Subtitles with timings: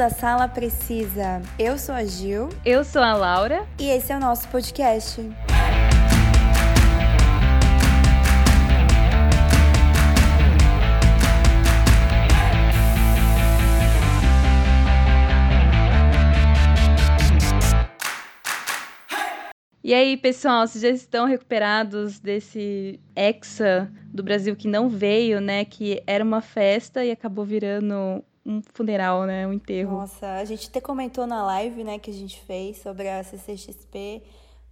[0.00, 1.42] a Sala Precisa.
[1.58, 2.48] Eu sou a Gil.
[2.64, 3.66] Eu sou a Laura.
[3.78, 5.20] E esse é o nosso podcast.
[19.84, 25.64] E aí, pessoal, vocês já estão recuperados desse Hexa do Brasil que não veio, né?
[25.64, 29.46] Que era uma festa e acabou virando um funeral, né?
[29.46, 29.98] Um enterro.
[29.98, 34.22] Nossa, a gente até comentou na live, né, que a gente fez sobre a CCXP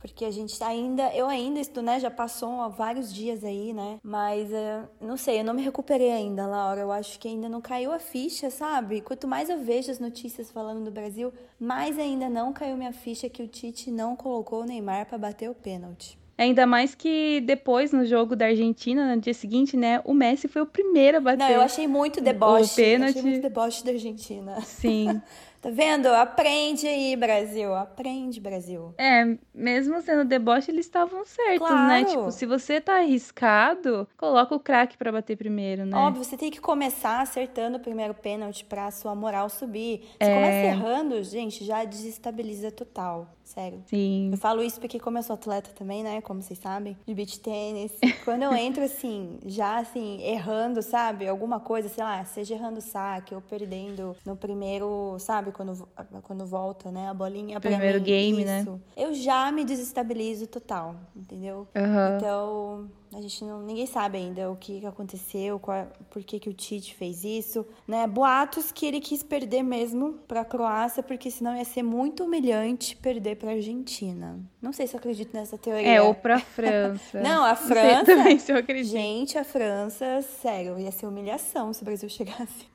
[0.01, 4.49] porque a gente ainda, eu ainda estou, né, já passou vários dias aí, né, mas
[4.51, 7.93] uh, não sei, eu não me recuperei ainda, Laura, eu acho que ainda não caiu
[7.93, 9.01] a ficha, sabe?
[9.01, 13.29] Quanto mais eu vejo as notícias falando do Brasil, mais ainda não caiu minha ficha
[13.29, 16.19] que o Tite não colocou o Neymar para bater o pênalti.
[16.39, 20.63] Ainda mais que depois, no jogo da Argentina, no dia seguinte, né, o Messi foi
[20.63, 21.39] o primeiro a bater.
[21.39, 22.73] Não, eu achei muito deboche.
[22.73, 23.19] O pênalti.
[23.19, 24.61] Achei muito deboche da Argentina.
[24.61, 25.21] Sim.
[25.61, 26.07] Tá vendo?
[26.07, 27.75] Aprende aí, Brasil.
[27.75, 28.95] Aprende, Brasil.
[28.97, 31.77] É, mesmo sendo deboche, eles estavam certos, né?
[31.77, 31.89] claro.
[31.89, 32.05] né?
[32.05, 35.97] Tipo, se você tá arriscado, coloca o craque para bater primeiro, né?
[35.97, 40.03] Óbvio, você tem que começar acertando o primeiro pênalti pra sua moral subir.
[40.21, 40.35] Você é...
[40.35, 43.29] começa errando, gente, já desestabiliza total.
[43.49, 43.83] Sério.
[43.87, 44.29] Sim.
[44.31, 46.21] Eu falo isso porque, como eu sou atleta também, né?
[46.21, 47.93] Como vocês sabem, de beach tênis.
[48.25, 51.27] quando eu entro assim, já assim, errando, sabe?
[51.27, 55.51] Alguma coisa, sei lá, seja errando saque ou perdendo no primeiro, sabe?
[55.51, 55.89] Quando,
[56.25, 57.09] quando volta, né?
[57.09, 58.61] A bolinha pra Primeiro mim, game, né?
[58.61, 58.73] isso.
[58.73, 58.81] né?
[58.95, 61.67] Eu já me desestabilizo total, entendeu?
[61.75, 62.17] Uhum.
[62.17, 66.53] Então, a gente não, ninguém sabe ainda o que aconteceu, qual, por que, que o
[66.53, 68.07] Tite fez isso, né?
[68.07, 72.95] Boatos que ele quis perder mesmo para a Croácia, porque senão ia ser muito humilhante
[72.97, 74.39] perder para a Argentina.
[74.61, 75.89] Não sei se eu acredito nessa teoria.
[75.89, 77.21] É, ou para França.
[77.21, 78.05] não, a França.
[78.05, 78.93] também se eu acredito.
[78.93, 82.67] Gente, a França, sério, ia ser humilhação se o Brasil chegasse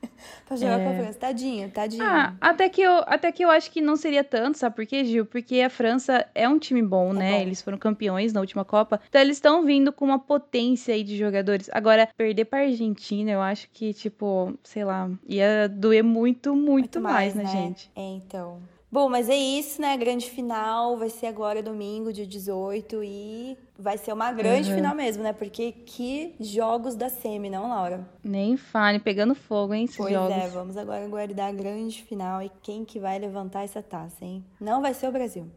[0.46, 0.84] para jogar é.
[0.84, 1.18] com a França.
[1.18, 2.04] Tadinha, tadinha.
[2.04, 5.04] Ah, até que eu, até que eu acho que não seria tanto, sabe por quê,
[5.04, 5.26] Gil?
[5.26, 7.32] Porque a França é um time bom, é né?
[7.36, 7.42] Bom.
[7.42, 9.00] Eles foram campeões na última Copa.
[9.08, 11.68] Então eles estão vindo com uma potência aí de jogadores.
[11.72, 17.00] Agora, perder pra Argentina, eu acho que, tipo, sei lá, ia doer muito, muito, muito
[17.00, 17.90] mais, mais, né, gente?
[17.94, 18.60] É, então.
[18.94, 19.96] Bom, mas é isso, né?
[19.96, 24.76] Grande final vai ser agora domingo, dia 18, e vai ser uma grande uhum.
[24.76, 25.32] final mesmo, né?
[25.32, 28.06] Porque que jogos da Semi, não, Laura?
[28.22, 30.32] Nem fale, pegando fogo, hein, esses pois jogos.
[30.32, 34.24] Pois é, vamos agora aguardar a grande final e quem que vai levantar essa taça,
[34.24, 34.44] hein?
[34.60, 35.50] Não vai ser o Brasil.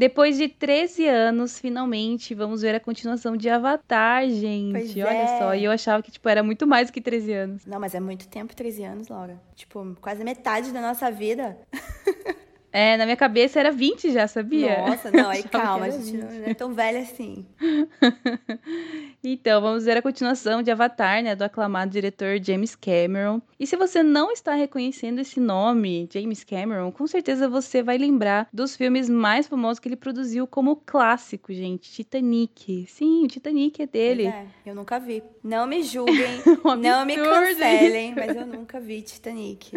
[0.00, 4.72] Depois de 13 anos, finalmente, vamos ver a continuação de Avatar, gente.
[4.72, 5.38] Pois Olha é.
[5.38, 5.54] só.
[5.54, 7.66] E eu achava que, tipo, era muito mais do que 13 anos.
[7.66, 9.38] Não, mas é muito tempo 13 anos, Laura.
[9.54, 11.54] Tipo, quase metade da nossa vida.
[12.72, 14.86] É, na minha cabeça era 20 já, sabia?
[14.86, 17.44] Nossa, não, aí calma, a gente não é tão velha assim.
[19.24, 23.42] então, vamos ver a continuação de Avatar, né, do aclamado diretor James Cameron.
[23.58, 28.48] E se você não está reconhecendo esse nome, James Cameron, com certeza você vai lembrar
[28.52, 32.86] dos filmes mais famosos que ele produziu como clássico, gente, Titanic.
[32.88, 34.26] Sim, o Titanic é dele.
[34.26, 35.22] É, eu nunca vi.
[35.42, 36.40] Não me julguem,
[36.80, 39.72] não me cancelem, mas eu nunca vi Titanic.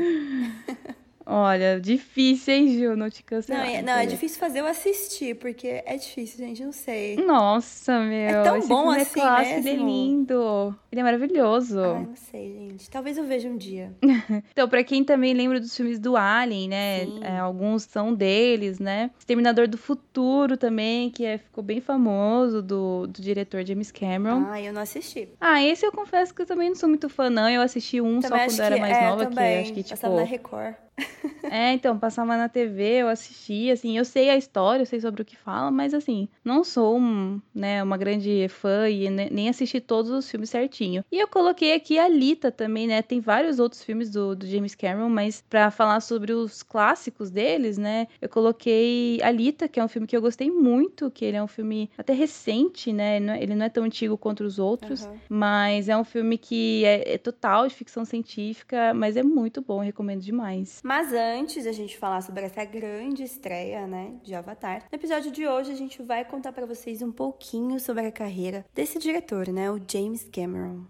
[1.26, 3.66] Olha, difícil, hein, Gil, não te cancelar.
[3.66, 7.16] Não, é, não, é difícil fazer eu assistir, porque é difícil, gente, não sei.
[7.18, 8.42] Nossa, meu.
[8.42, 9.70] É tão esse bom é assim clássico, mesmo.
[9.70, 10.76] Ele é lindo.
[10.92, 11.80] Ele é maravilhoso.
[11.80, 12.90] Ai, não sei, gente.
[12.90, 13.94] Talvez eu veja um dia.
[14.52, 17.04] então, pra quem também lembra dos filmes do Alien, né?
[17.22, 19.10] É, alguns são deles, né?
[19.18, 24.46] Exterminador do Futuro também, que é, ficou bem famoso, do, do diretor James Cameron.
[24.50, 25.30] Ah, eu não assisti.
[25.40, 27.50] Ah, esse eu confesso que eu também não sou muito fã, não.
[27.50, 29.54] Eu assisti um também só quando eu era mais é, nova, também.
[29.56, 29.96] que acho que, tipo...
[30.02, 30.76] Passava na Record.
[31.44, 35.22] É, então, passava na TV, eu assisti, assim, eu sei a história, eu sei sobre
[35.22, 39.80] o que fala, mas assim, não sou um, né, uma grande fã e nem assisti
[39.80, 41.04] todos os filmes certinho.
[41.12, 44.74] E eu coloquei aqui a Lita também, né, tem vários outros filmes do, do James
[44.74, 49.84] Cameron, mas para falar sobre os clássicos deles, né, eu coloquei a Lita, que é
[49.84, 53.54] um filme que eu gostei muito, que ele é um filme até recente, né, ele
[53.56, 55.18] não é tão antigo quanto os outros, Uhum.
[55.30, 59.80] mas é um filme que é, é total de ficção científica, mas é muito bom,
[59.80, 60.82] recomendo demais.
[60.84, 65.48] Mas antes da gente falar sobre essa grande estreia, né, de Avatar, no episódio de
[65.48, 69.72] hoje a gente vai contar para vocês um pouquinho sobre a carreira desse diretor, né,
[69.72, 70.84] o James Cameron.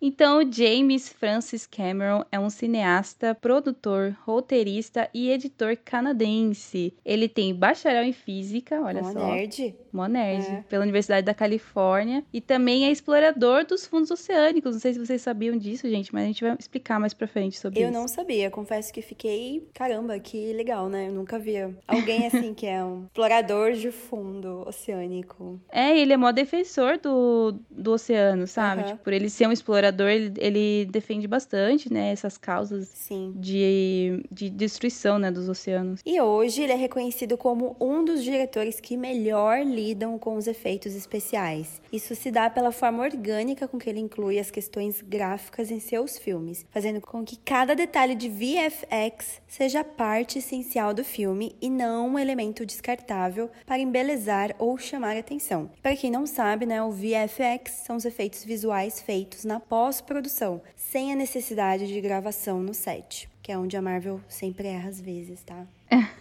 [0.00, 6.94] Então, James Francis Cameron é um cineasta, produtor, roteirista e editor canadense.
[7.04, 9.26] Ele tem bacharel em física, olha Mó só.
[9.34, 9.74] nerd.
[9.92, 10.64] Mó nerd, É.
[10.68, 12.24] pela Universidade da Califórnia.
[12.32, 14.72] E também é explorador dos fundos oceânicos.
[14.74, 17.58] Não sei se vocês sabiam disso, gente, mas a gente vai explicar mais pra frente
[17.58, 17.98] sobre Eu isso.
[17.98, 19.68] não sabia, confesso que fiquei.
[19.74, 21.08] Caramba, que legal, né?
[21.08, 25.60] Eu nunca via alguém assim que é um explorador de fundo oceânico.
[25.70, 28.84] É, ele é mó defensor do, do oceano, sabe?
[28.84, 33.32] Tipo, por ele ser um explorador, ele, ele defende bastante, né, essas causas Sim.
[33.36, 36.00] de, de destruição, né, dos oceanos.
[36.04, 40.94] E hoje ele é reconhecido como um dos diretores que melhor lidam com os efeitos
[40.94, 41.80] especiais.
[41.92, 46.18] Isso se dá pela forma orgânica com que ele inclui as questões gráficas em seus
[46.18, 52.08] filmes, fazendo com que cada detalhe de VFX seja parte essencial do filme e não
[52.08, 55.70] um elemento descartável para embelezar ou chamar atenção.
[55.82, 61.12] Para quem não sabe, né, o VFX são os efeitos visuais feitos na pós-produção, sem
[61.12, 65.40] a necessidade de gravação no set, que é onde a Marvel sempre erra às vezes,
[65.44, 65.64] tá?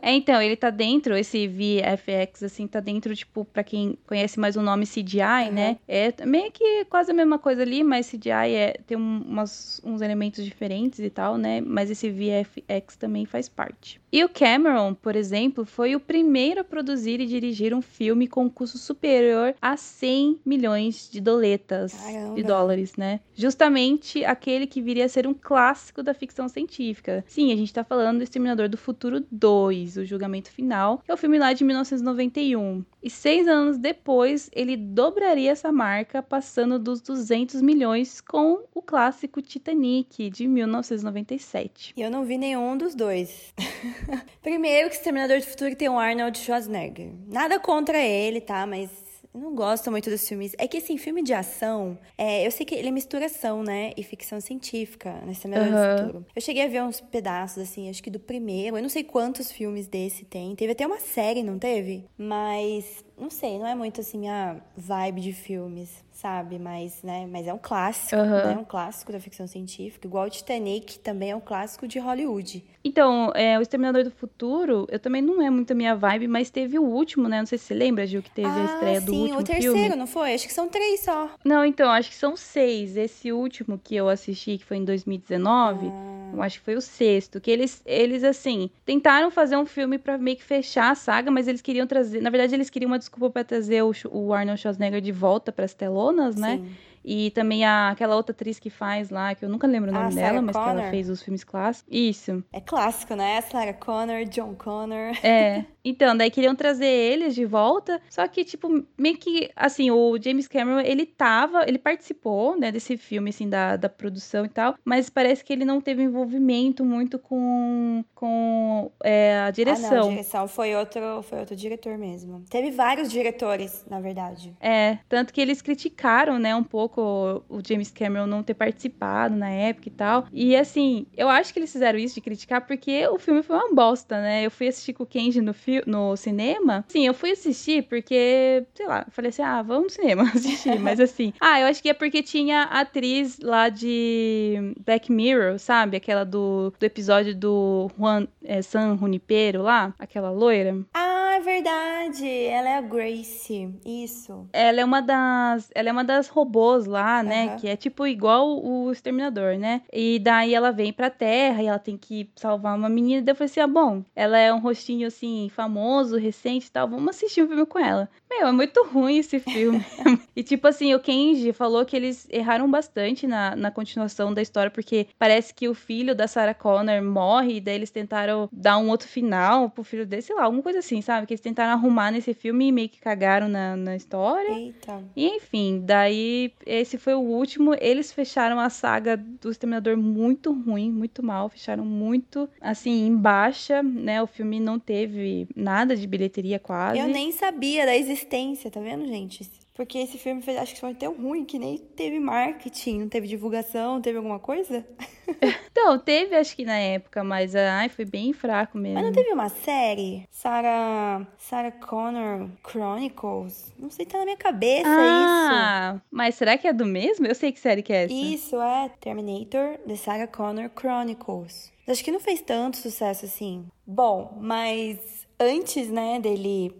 [0.00, 4.56] É, então, ele tá dentro, esse VFX, assim, tá dentro, tipo, pra quem conhece mais
[4.56, 5.76] o nome CGI, né?
[5.86, 10.00] É meio que quase a mesma coisa ali, mas CGI é, tem um- umas, uns
[10.00, 11.60] elementos diferentes e tal, né?
[11.60, 14.00] Mas esse VFX também faz parte.
[14.10, 18.48] E o Cameron, por exemplo, foi o primeiro a produzir e dirigir um filme com
[18.48, 22.34] custo superior a 100 milhões de doletas, Caramba.
[22.34, 23.20] de dólares, né?
[23.34, 27.22] Justamente aquele que viria a ser um clássico da ficção científica.
[27.28, 31.14] Sim, a gente tá falando do Exterminador do Futuro 2, o julgamento final, que é
[31.14, 32.84] o filme lá de 1991.
[33.08, 39.40] E seis anos depois, ele dobraria essa marca, passando dos 200 milhões com o clássico
[39.40, 41.94] Titanic, de 1997.
[41.96, 43.54] E eu não vi nenhum dos dois.
[44.42, 47.10] Primeiro que Exterminador do Futuro tem o Arnold Schwarzenegger.
[47.26, 48.66] Nada contra ele, tá?
[48.66, 48.90] Mas
[49.34, 50.54] não gosto muito dos filmes.
[50.58, 53.92] É que, assim, filme de ação, é, eu sei que ele é misturação, né?
[53.96, 55.32] E ficção científica, né?
[55.32, 55.94] Exterminador Aham.
[55.94, 56.26] do Futuro.
[56.34, 58.76] Eu cheguei a ver uns pedaços, assim, acho que do primeiro.
[58.76, 60.54] Eu não sei quantos filmes desse tem.
[60.54, 62.04] Teve até uma série, não teve?
[62.16, 66.58] Mas, não sei, não é muito, assim, a vibe de filmes, sabe?
[66.58, 67.26] Mas, né?
[67.30, 68.46] Mas é um clássico, Aham.
[68.54, 68.58] né?
[68.58, 70.06] Um clássico da ficção científica.
[70.06, 72.64] Igual o Titanic também é um clássico de Hollywood.
[72.84, 76.48] Então, é, o Exterminador do Futuro, eu também não é muito a minha vibe, mas
[76.50, 77.38] teve o último, né?
[77.40, 79.74] Não sei se você lembra, Gil, que teve a estreia do sim, último o terceiro,
[79.78, 79.96] filme.
[79.96, 80.34] não foi?
[80.34, 81.30] Acho que são três só.
[81.44, 82.96] Não, então, acho que são seis.
[82.96, 86.30] Esse último que eu assisti, que foi em 2019, Ah.
[86.34, 87.40] eu acho que foi o sexto.
[87.40, 91.46] Que eles, eles assim, tentaram fazer um filme pra meio que fechar a saga, mas
[91.46, 92.20] eles queriam trazer.
[92.22, 95.74] Na verdade, eles queriam uma desculpa pra trazer o, o Arnold Schwarzenegger de volta pras
[95.74, 96.56] telonas, né?
[96.58, 96.70] Sim.
[97.10, 100.00] E também a, aquela outra atriz que faz lá, que eu nunca lembro o Ah,
[100.02, 100.90] nome Sarah dela, mas que ela Connor?
[100.90, 101.88] fez os filmes clássicos.
[101.90, 102.44] Isso.
[102.52, 103.40] É clássico, né?
[103.40, 105.12] Sarah Connor, John Connor.
[105.24, 105.64] É.
[105.88, 107.98] Então, daí queriam trazer eles de volta.
[108.10, 108.68] Só que, tipo,
[108.98, 113.74] meio que, assim, o James Cameron, ele tava, ele participou, né, desse filme, assim, da,
[113.76, 114.74] da produção e tal.
[114.84, 119.50] Mas parece que ele não teve envolvimento muito com, com é, a Ah, não, a
[119.50, 120.08] direção.
[120.10, 122.44] direção foi outro, foi outro diretor mesmo.
[122.50, 124.54] Teve vários diretores, na verdade.
[124.60, 129.50] É, tanto que eles criticaram, né, um pouco o James Cameron não ter participado na
[129.50, 130.26] época e tal.
[130.32, 133.74] E assim, eu acho que eles fizeram isso de criticar porque o filme foi uma
[133.74, 134.44] bosta, né?
[134.44, 135.54] Eu fui assistir com o Kenji no,
[135.86, 136.84] no cinema.
[136.88, 140.78] Sim, eu fui assistir porque, sei lá, falei assim, ah, vamos no cinema assistir.
[140.78, 145.58] Mas assim, ah, eu acho que é porque tinha a atriz lá de Black Mirror,
[145.58, 145.96] sabe?
[145.96, 150.76] Aquela do, do episódio do Juan é, San Junipero lá, aquela loira.
[150.94, 151.07] Ah,
[151.38, 152.28] é verdade.
[152.28, 153.72] Ela é a Grace.
[153.84, 154.48] Isso.
[154.52, 155.70] Ela é uma das.
[155.74, 157.46] Ela é uma das robôs lá, né?
[157.46, 157.56] Aham.
[157.56, 159.82] Que é tipo igual o Exterminador, né?
[159.92, 163.22] E daí ela vem pra Terra e ela tem que salvar uma menina.
[163.22, 166.88] Daí eu falei assim: ah, bom, ela é um rostinho assim, famoso, recente e tal.
[166.88, 168.08] Vamos assistir um filme com ela.
[168.28, 169.84] Meu, é muito ruim esse filme.
[170.34, 174.70] e tipo assim, o Kenji falou que eles erraram bastante na, na continuação da história,
[174.70, 178.88] porque parece que o filho da Sarah Connor morre, e daí eles tentaram dar um
[178.90, 181.27] outro final pro filho dele, sei lá, alguma coisa assim, sabe?
[181.28, 184.50] Que eles tentaram arrumar nesse filme e meio que cagaram na, na história.
[184.50, 185.04] Eita.
[185.14, 187.76] E enfim, daí esse foi o último.
[187.78, 191.50] Eles fecharam a saga do Exterminador muito ruim, muito mal.
[191.50, 194.22] Fecharam muito, assim, em baixa, né?
[194.22, 196.98] O filme não teve nada de bilheteria quase.
[196.98, 199.44] Eu nem sabia da existência, tá vendo, gente?
[199.78, 203.28] Porque esse filme fez, acho que foi tão ruim que nem teve marketing, não teve
[203.28, 204.84] divulgação, não teve alguma coisa.
[205.70, 208.94] Então, teve acho que na época, mas ai, foi bem fraco mesmo.
[208.94, 210.26] Mas não teve uma série?
[210.30, 213.72] Sarah, Sarah Connor Chronicles?
[213.78, 217.26] Não sei, tá na minha cabeça ah, mas será que é do mesmo?
[217.26, 218.12] Eu sei que série que é essa.
[218.12, 218.34] isso.
[218.34, 221.70] Isso é Terminator, The Sarah Connor Chronicles.
[221.86, 223.66] Acho que não fez tanto sucesso assim.
[223.86, 226.74] Bom, mas antes, né, dele,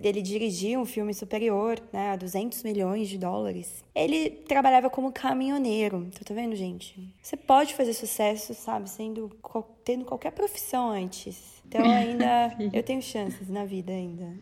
[0.00, 6.08] dele dirigir um filme superior, né, a 200 milhões de dólares, ele trabalhava como caminhoneiro.
[6.08, 7.14] Então, tá vendo, gente?
[7.22, 9.30] Você pode fazer sucesso, sabe, sendo
[9.84, 11.62] tendo qualquer profissão antes.
[11.66, 14.34] Então, ainda eu tenho chances na vida ainda.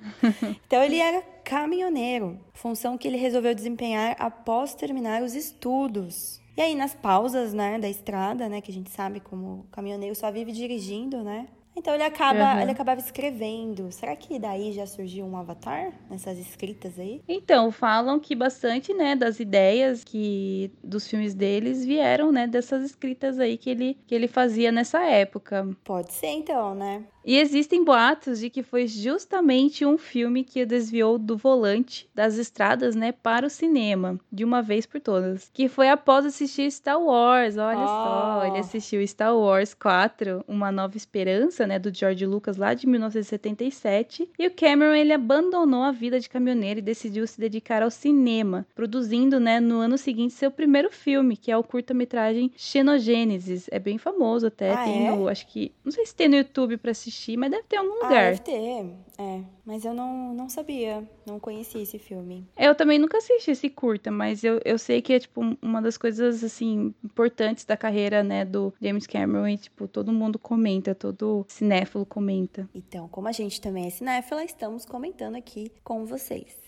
[0.66, 6.40] então, ele era caminhoneiro, função que ele resolveu desempenhar após terminar os estudos.
[6.56, 10.30] E aí, nas pausas, né, da estrada, né, que a gente sabe como caminhoneiro só
[10.30, 11.48] vive dirigindo, né?
[11.76, 12.60] Então ele acaba, uhum.
[12.60, 13.90] ele acabava escrevendo.
[13.90, 17.22] Será que daí já surgiu um avatar nessas escritas aí?
[17.28, 23.38] Então, falam que bastante, né, das ideias que dos filmes deles vieram, né, dessas escritas
[23.38, 25.68] aí que ele que ele fazia nessa época.
[25.84, 27.04] Pode ser então, né?
[27.24, 32.36] E existem boatos de que foi justamente um filme que o desviou do volante das
[32.36, 35.50] estradas, né, para o cinema, de uma vez por todas.
[35.52, 37.86] Que foi após assistir Star Wars, olha oh.
[37.86, 42.86] só, ele assistiu Star Wars 4, Uma Nova Esperança, né, do George Lucas lá de
[42.86, 47.90] 1977, e o Cameron ele abandonou a vida de caminhoneiro e decidiu se dedicar ao
[47.90, 53.66] cinema, produzindo, né, no ano seguinte seu primeiro filme, que é o curta-metragem Xenogênesis.
[53.70, 55.10] É bem famoso até, ah, tem é?
[55.10, 57.76] no, acho que, não sei se tem no YouTube para assistir assistir, mas deve ter
[57.76, 58.32] algum ah, lugar.
[58.32, 59.40] deve ter, é.
[59.64, 62.46] Mas eu não, não sabia, não conhecia esse filme.
[62.56, 65.96] Eu também nunca assisti esse curta, mas eu, eu sei que é, tipo, uma das
[65.96, 71.46] coisas, assim, importantes da carreira, né, do James Cameron e, tipo, todo mundo comenta, todo
[71.48, 72.68] cinéfilo comenta.
[72.74, 76.63] Então, como a gente também é cinéfila, estamos comentando aqui com vocês.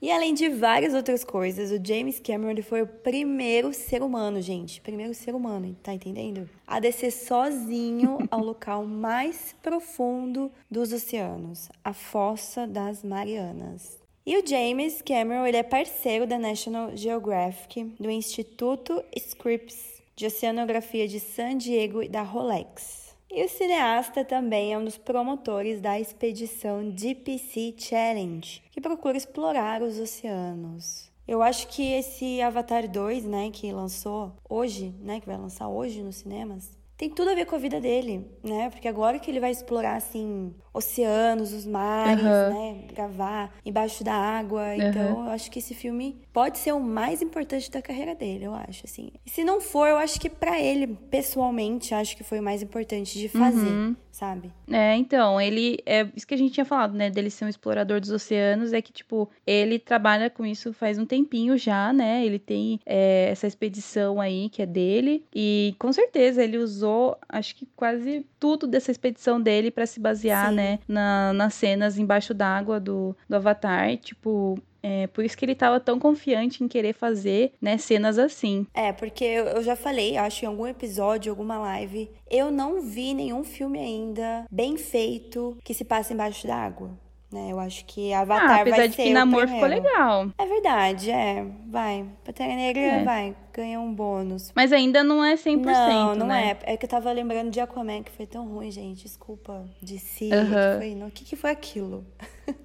[0.00, 4.80] E além de várias outras coisas, o James Cameron foi o primeiro ser humano, gente.
[4.80, 6.48] Primeiro ser humano, tá entendendo?
[6.66, 14.00] A descer sozinho ao local mais profundo dos oceanos, a Fossa das Marianas.
[14.24, 21.08] E o James Cameron ele é parceiro da National Geographic, do Instituto Scripps de Oceanografia
[21.08, 23.01] de San Diego e da Rolex.
[23.34, 29.16] E o cineasta também é um dos promotores da expedição Deep Sea Challenge, que procura
[29.16, 31.10] explorar os oceanos.
[31.26, 36.02] Eu acho que esse Avatar 2, né, que lançou hoje, né, que vai lançar hoje
[36.02, 38.68] nos cinemas, tem tudo a ver com a vida dele, né?
[38.68, 42.28] Porque agora que ele vai explorar, assim, oceanos, os mares, uhum.
[42.28, 42.84] né?
[42.94, 44.62] Gravar embaixo da água.
[44.62, 44.74] Uhum.
[44.74, 48.54] Então, eu acho que esse filme pode ser o mais importante da carreira dele, eu
[48.54, 49.10] acho, assim.
[49.24, 52.62] E se não for, eu acho que para ele, pessoalmente, acho que foi o mais
[52.62, 53.94] importante de fazer, uhum.
[54.10, 54.50] sabe?
[54.70, 55.78] É, então, ele.
[55.84, 57.10] É isso que a gente tinha falado, né?
[57.10, 61.04] Dele ser um explorador dos oceanos, é que, tipo, ele trabalha com isso faz um
[61.04, 62.24] tempinho já, né?
[62.24, 65.24] Ele tem é, essa expedição aí que é dele.
[65.34, 70.48] E com certeza ele usou, acho que quase tudo dessa expedição dele para se basear,
[70.48, 70.56] Sim.
[70.56, 70.61] né?
[70.88, 73.96] Na, nas cenas embaixo d'água do, do Avatar.
[73.96, 78.66] Tipo, é, por isso que ele estava tão confiante em querer fazer, né, cenas assim.
[78.74, 83.44] É, porque eu já falei, acho em algum episódio, alguma live, eu não vi nenhum
[83.44, 86.90] filme ainda bem feito que se passa embaixo d'água.
[87.32, 87.48] Né?
[87.50, 90.30] Eu acho que Avatar ah, apesar vai de ser que Namor ficou legal.
[90.36, 91.46] É verdade, é.
[91.66, 92.06] Vai.
[92.24, 93.04] Pantera Negra é.
[93.04, 93.36] vai.
[93.52, 94.52] Ganha um bônus.
[94.54, 96.58] Mas ainda não é 100%, Não, não né?
[96.64, 96.74] é.
[96.74, 99.04] É que eu tava lembrando de Aquaman, que foi tão ruim, gente.
[99.04, 99.64] Desculpa.
[99.80, 100.30] De si.
[100.32, 100.78] Uhum.
[100.78, 101.06] Foi, não.
[101.08, 102.04] O que, que foi aquilo?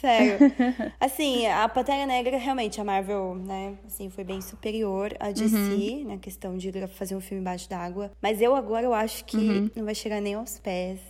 [0.00, 0.38] Sério.
[1.00, 6.04] assim, a Pantera Negra, realmente, a Marvel, né, assim, foi bem superior a DC, uhum.
[6.08, 8.12] na questão de fazer um filme embaixo d'água.
[8.20, 9.70] Mas eu agora, eu acho que uhum.
[9.74, 11.00] não vai chegar nem aos pés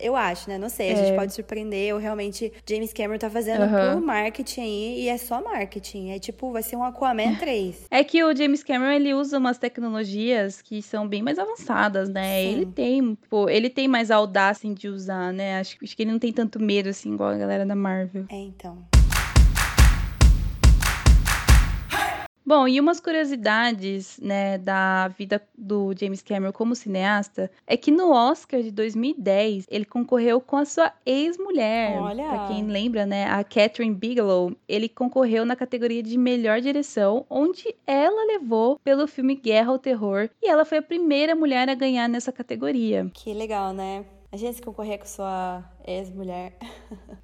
[0.00, 0.58] eu acho, né?
[0.58, 0.96] Não sei, a é.
[0.96, 1.88] gente pode surpreender.
[1.88, 3.94] Eu realmente, James Cameron tá fazendo uhum.
[3.94, 6.10] por marketing aí e é só marketing.
[6.10, 7.86] É tipo, vai ser um Aquaman 3.
[7.90, 12.42] É que o James Cameron, ele usa umas tecnologias que são bem mais avançadas, né?
[12.42, 12.52] Sim.
[12.52, 15.60] Ele tem, pô, ele tem mais audácia de usar, né?
[15.60, 18.24] Acho, acho que ele não tem tanto medo, assim, igual a galera da Marvel.
[18.30, 18.78] É, então.
[22.46, 28.12] Bom, e umas curiosidades, né, da vida do James Cameron como cineasta é que no
[28.12, 31.98] Oscar de 2010 ele concorreu com a sua ex-mulher.
[31.98, 32.28] Olha.
[32.28, 34.52] Pra quem lembra, né, a Catherine Bigelow.
[34.68, 40.28] Ele concorreu na categoria de melhor direção, onde ela levou pelo filme Guerra ao Terror
[40.42, 43.10] e ela foi a primeira mulher a ganhar nessa categoria.
[43.14, 44.04] Que legal, né?
[44.30, 46.56] A gente concorrer com sua ex-mulher.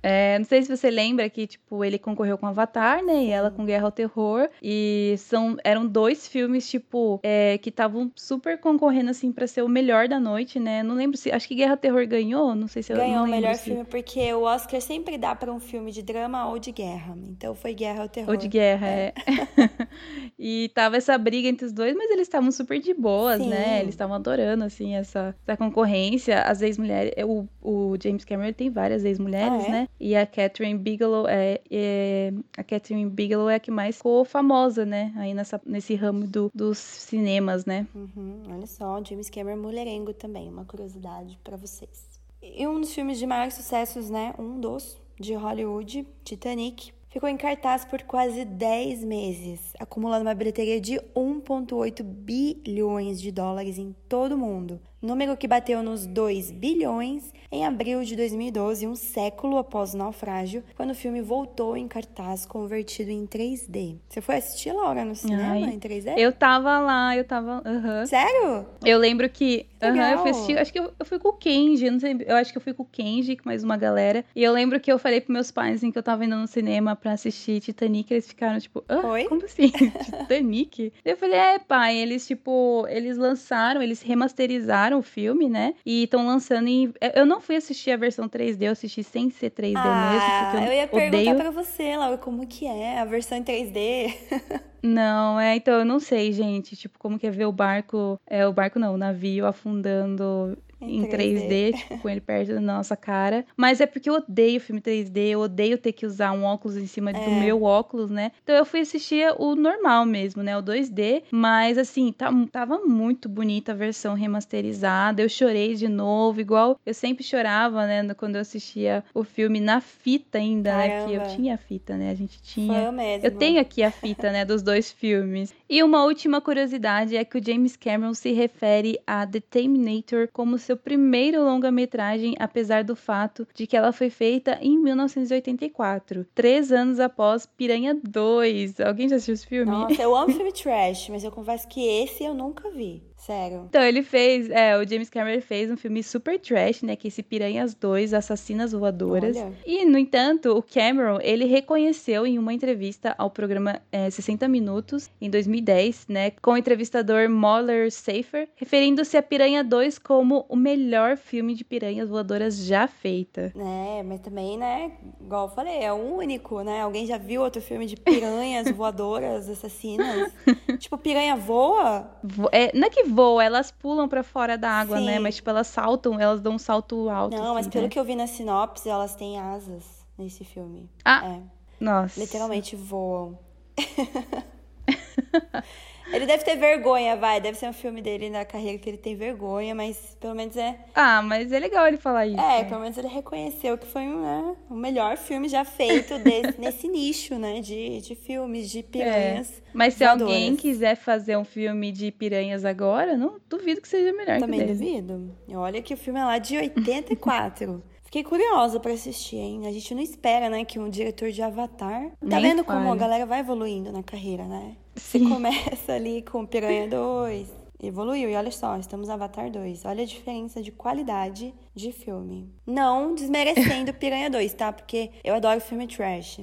[0.03, 3.25] É, não sei se você lembra que, tipo, ele concorreu com Avatar, né?
[3.25, 4.49] E ela com Guerra ao Terror.
[4.63, 9.69] E são, eram dois filmes, tipo, é, que estavam super concorrendo, assim, pra ser o
[9.69, 10.83] melhor da noite, né?
[10.83, 11.31] Não lembro se.
[11.31, 13.65] Acho que Guerra ao Terror ganhou, não sei se ganhou eu Ganhou o melhor se...
[13.65, 17.15] filme, porque o Oscar sempre dá pra um filme de drama ou de guerra.
[17.29, 18.31] Então foi Guerra ao Terror.
[18.31, 19.13] Ou de guerra, é.
[19.27, 19.87] é.
[20.39, 23.45] e tava essa briga entre os dois, mas eles estavam super de boas, né?
[23.45, 23.51] Sim.
[23.51, 23.81] né?
[23.81, 26.41] Eles estavam adorando, assim, essa, essa concorrência.
[26.43, 27.13] As ex-mulheres.
[27.25, 29.71] O, o James Cameron tem várias ex-mulheres, ah, é?
[29.71, 29.89] né?
[29.99, 34.85] E a Catherine Bigelow é, é, a Catherine Bigelow é a que mais ficou famosa,
[34.85, 35.13] né?
[35.17, 37.87] Aí nessa, nesse ramo do, dos cinemas, né?
[37.95, 42.09] Uhum, olha só, James Cameron mulherengo também, uma curiosidade para vocês.
[42.43, 44.35] E um dos filmes de maiores sucessos, né?
[44.39, 50.81] Um dos de Hollywood, Titanic, ficou em cartaz por quase 10 meses, acumulando uma bilheteria
[50.81, 57.33] de 1,8 bilhões de dólares em todo o mundo número que bateu nos 2 bilhões
[57.53, 62.47] em abril de 2012, um século após o naufrágio, quando o filme voltou em cartaz
[62.47, 63.97] convertido em 3D.
[64.09, 66.15] Você foi assistir, Laura, no cinema Ai, em 3D?
[66.17, 67.63] Eu tava lá, eu tava.
[67.67, 68.07] Uhum.
[68.07, 68.67] Sério?
[68.85, 69.67] Eu lembro que.
[69.83, 72.37] Uhum, eu fui assistir, acho que eu, eu, fui com o Kenji, não sei, eu
[72.37, 74.25] acho que eu fui com o Kenji, com mais uma galera.
[74.37, 76.47] E eu lembro que eu falei pros meus pais assim, que eu tava indo no
[76.47, 79.25] cinema pra assistir Titanic, eles ficaram tipo, ah, Oi?
[79.25, 79.71] como assim?
[80.05, 80.93] Titanic?
[81.05, 85.75] eu falei, é, pai, eles, tipo, eles lançaram, eles remasterizaram o filme, né?
[85.85, 86.93] E estão lançando em.
[87.15, 90.51] Eu não fui assistir a versão 3D, eu assisti sem ser 3D ah, mesmo.
[90.51, 91.11] Porque eu, eu ia odeio...
[91.11, 94.15] perguntar pra você, Laura, como que é a versão em 3D?
[94.83, 98.47] Não, é, então eu não sei, gente, tipo, como que é ver o barco, é
[98.47, 102.97] o barco não, o navio afundando em 3D, 3D tipo, com ele perto da nossa
[102.97, 103.45] cara.
[103.57, 106.87] Mas é porque eu odeio filme 3D, eu odeio ter que usar um óculos em
[106.87, 107.13] cima é.
[107.13, 108.33] do meu óculos, né?
[108.43, 110.57] Então eu fui assistir o normal mesmo, né?
[110.57, 111.23] O 2D.
[111.31, 115.23] Mas assim, tá, tava muito bonita a versão remasterizada.
[115.23, 118.15] Eu chorei de novo, igual eu sempre chorava, né?
[118.15, 120.95] Quando eu assistia o filme na fita ainda, Caramba.
[120.95, 121.07] né?
[121.07, 122.11] Que eu tinha a fita, né?
[122.11, 122.75] A gente tinha.
[122.75, 123.27] Foi eu mesmo.
[123.27, 124.45] Eu tenho aqui a fita, né?
[124.45, 125.55] Dos dois filmes.
[125.69, 130.59] E uma última curiosidade é que o James Cameron se refere a The Terminator como
[130.71, 137.01] seu primeiro longa-metragem, apesar do fato de que ela foi feita em 1984, três anos
[137.01, 138.81] após Piranha 2.
[138.81, 139.73] Alguém já assistiu esse filme?
[139.73, 143.03] Nossa, eu amo filme trash, mas eu confesso que esse eu nunca vi.
[143.21, 143.67] Sério.
[143.69, 147.09] Então, ele fez, é, o James Cameron fez um filme super trash, né, que é
[147.09, 149.37] esse Piranhas 2, Assassinas Voadoras.
[149.37, 149.53] Olha.
[149.67, 155.11] E, no entanto, o Cameron, ele reconheceu em uma entrevista ao programa é, 60 Minutos,
[155.21, 161.19] em 2010, né, com o entrevistador Moller Safer, referindo-se a Piranha 2 como o melhor
[161.19, 163.53] filme de piranhas voadoras já feita.
[163.55, 166.81] É, mas também, né, igual eu falei, é o único, né?
[166.81, 170.33] Alguém já viu outro filme de piranhas voadoras, assassinas?
[170.79, 172.11] tipo, piranha voa?
[172.51, 175.03] É, não é que voa, elas pulam para fora da água, né?
[175.03, 175.07] Sim.
[175.07, 175.19] né?
[175.19, 177.37] Mas, tipo, elas saltam, elas dão um salto alto.
[177.37, 177.91] Não, assim, mas pelo né?
[177.91, 179.85] que eu vi na sinopse, elas têm asas
[180.17, 180.89] nesse filme.
[181.05, 181.41] Ah, é.
[181.81, 182.21] nossa.
[182.21, 183.39] Literalmente voam.
[186.13, 187.41] Ele deve ter vergonha, vai.
[187.41, 190.79] Deve ser um filme dele na carreira que ele tem vergonha, mas pelo menos é.
[190.95, 192.41] Ah, mas é legal ele falar isso.
[192.41, 196.59] É, pelo menos ele reconheceu que foi um, né, o melhor filme já feito desse,
[196.61, 197.61] nesse nicho, né?
[197.61, 199.59] De, de filmes de piranhas.
[199.59, 199.71] É.
[199.73, 200.33] Mas se voadoras.
[200.33, 204.67] alguém quiser fazer um filme de piranhas agora, não duvido que seja melhor Também que
[204.67, 205.35] duvido.
[205.55, 207.83] Olha que o filme é lá de 84.
[208.11, 209.69] Fiquei curiosa para assistir, hein?
[209.69, 212.09] A gente não espera, né, que um diretor de Avatar.
[212.09, 214.75] Tá Nem vendo como a galera vai evoluindo na carreira, né?
[214.97, 215.21] Sim.
[215.21, 217.49] Você começa ali com Piranha 2,
[217.83, 218.31] evoluiu.
[218.31, 219.85] E olha só, estamos no Avatar 2.
[219.85, 222.53] Olha a diferença de qualidade de filme.
[222.67, 224.73] Não desmerecendo Piranha 2, tá?
[224.73, 226.41] Porque eu adoro filme trash.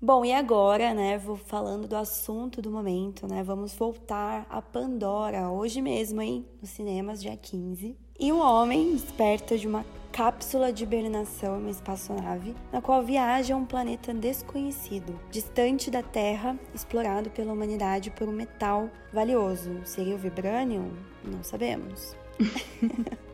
[0.00, 3.42] Bom, e agora, né, vou falando do assunto do momento, né?
[3.42, 7.96] Vamos voltar a Pandora hoje mesmo, hein, nos cinemas, dia 15.
[8.20, 9.84] E um homem desperta de uma
[10.18, 16.02] cápsula de hibernação em uma espaçonave, na qual viaja a um planeta desconhecido, distante da
[16.02, 19.80] Terra, explorado pela humanidade por um metal valioso.
[19.84, 20.90] Seria o vibranium?
[21.22, 22.16] Não sabemos.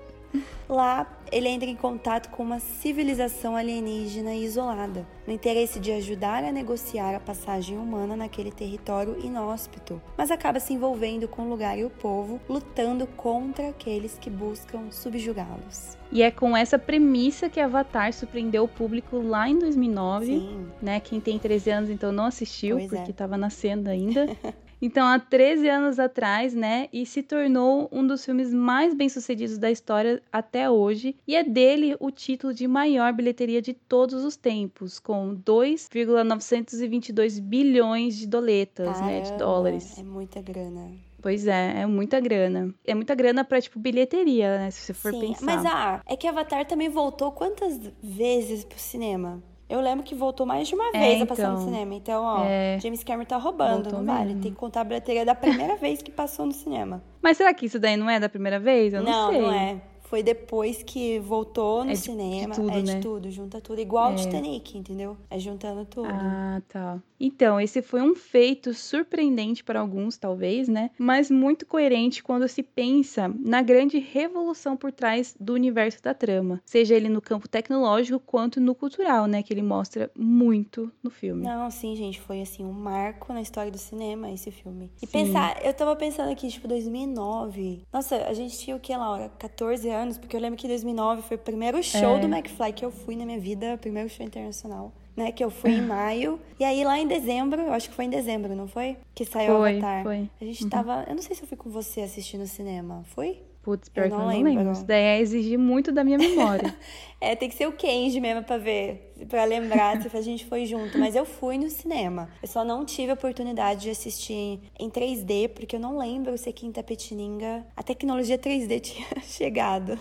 [0.69, 6.53] Lá, ele entra em contato com uma civilização alienígena isolada, no interesse de ajudar a
[6.53, 11.85] negociar a passagem humana naquele território inóspito, mas acaba se envolvendo com o lugar e
[11.85, 15.99] o povo, lutando contra aqueles que buscam subjugá-los.
[16.11, 20.67] E é com essa premissa que Avatar surpreendeu o público lá em 2009, Sim.
[20.81, 21.01] né?
[21.01, 23.39] Quem tem 13 anos então não assistiu pois porque estava é.
[23.39, 24.27] nascendo ainda.
[24.85, 26.91] Então, há 13 anos atrás, né?
[26.93, 31.17] E se tornou um dos filmes mais bem-sucedidos da história até hoje.
[31.27, 38.15] E é dele o título de maior bilheteria de todos os tempos, com 2,922 bilhões
[38.15, 39.21] de doletas, Caramba, né?
[39.23, 39.99] De dólares.
[39.99, 40.93] É muita grana.
[41.23, 42.75] Pois é, é muita grana.
[42.85, 44.71] É muita grana pra, tipo, bilheteria, né?
[44.71, 45.47] Se você for Sim, pensar.
[45.47, 49.43] Mas, ah, é que Avatar também voltou quantas vezes pro cinema?
[49.69, 51.95] Eu lembro que voltou mais de uma é, vez a passar então, no cinema.
[51.95, 52.79] Então, ó, é...
[52.81, 54.35] James Cameron tá roubando, voltou não vale.
[54.35, 57.03] Tem que contar a bilheteria da primeira vez que passou no cinema.
[57.23, 58.93] Mas será que isso daí não é da primeira vez?
[58.93, 59.41] Eu não, não sei.
[59.41, 59.81] Não, não é.
[60.15, 62.55] Foi depois que voltou no É de- de cinema.
[62.55, 63.01] tudo, é de né?
[63.01, 63.81] tudo, junta tudo.
[63.81, 64.17] Igual o É.
[64.17, 65.17] Titanic, entendeu?
[65.29, 66.07] É juntando tudo.
[66.09, 67.03] Ah, tá.
[67.19, 70.91] Então, esse foi um feito surpreendente para alguns, talvez, né?
[70.99, 76.61] Mas muito coerente quando se pensa na grande revolução por trás do universo da trama,
[76.67, 79.43] seja ele no campo tecnológico quanto no cultural, né?
[79.43, 81.43] Que ele mostra muito no filme.
[81.43, 84.93] Não, sim, gente, foi assim um marco na história do cinema esse filme.
[85.03, 85.13] E Sim.
[85.13, 87.83] pensar, eu tava pensando aqui, tipo, 2009.
[87.93, 89.31] Nossa, a gente tinha o que, Laura?
[89.39, 92.19] 14 anos, porque eu lembro que 2009 foi o primeiro show É.
[92.21, 94.93] do McFly que eu fui na minha vida, o primeiro show internacional.
[95.17, 96.41] Né, que eu fui em maio.
[96.59, 98.97] E aí lá em dezembro, eu acho que foi em dezembro, não foi?
[99.15, 100.03] Que saiu o Foi, Avatar.
[100.03, 100.29] foi.
[100.41, 100.69] A gente Uhum.
[100.69, 101.05] tava.
[101.09, 103.05] Eu não sei se eu fui com você assistir no cinema.
[103.15, 103.41] Foi?
[103.65, 104.53] Putz, pior Eu que eu não não lembro.
[104.55, 104.73] lembro.
[104.73, 106.73] Isso daí é exigir muito da minha memória.
[107.21, 110.67] É, tem que ser o Kenji mesmo pra ver, pra lembrar se a gente foi
[110.67, 110.99] junto.
[110.99, 112.29] Mas eu fui no cinema.
[112.43, 116.51] Eu só não tive a oportunidade de assistir em 3D, porque eu não lembro se
[116.51, 119.99] aqui em Tapetininga a tecnologia 3D tinha chegado.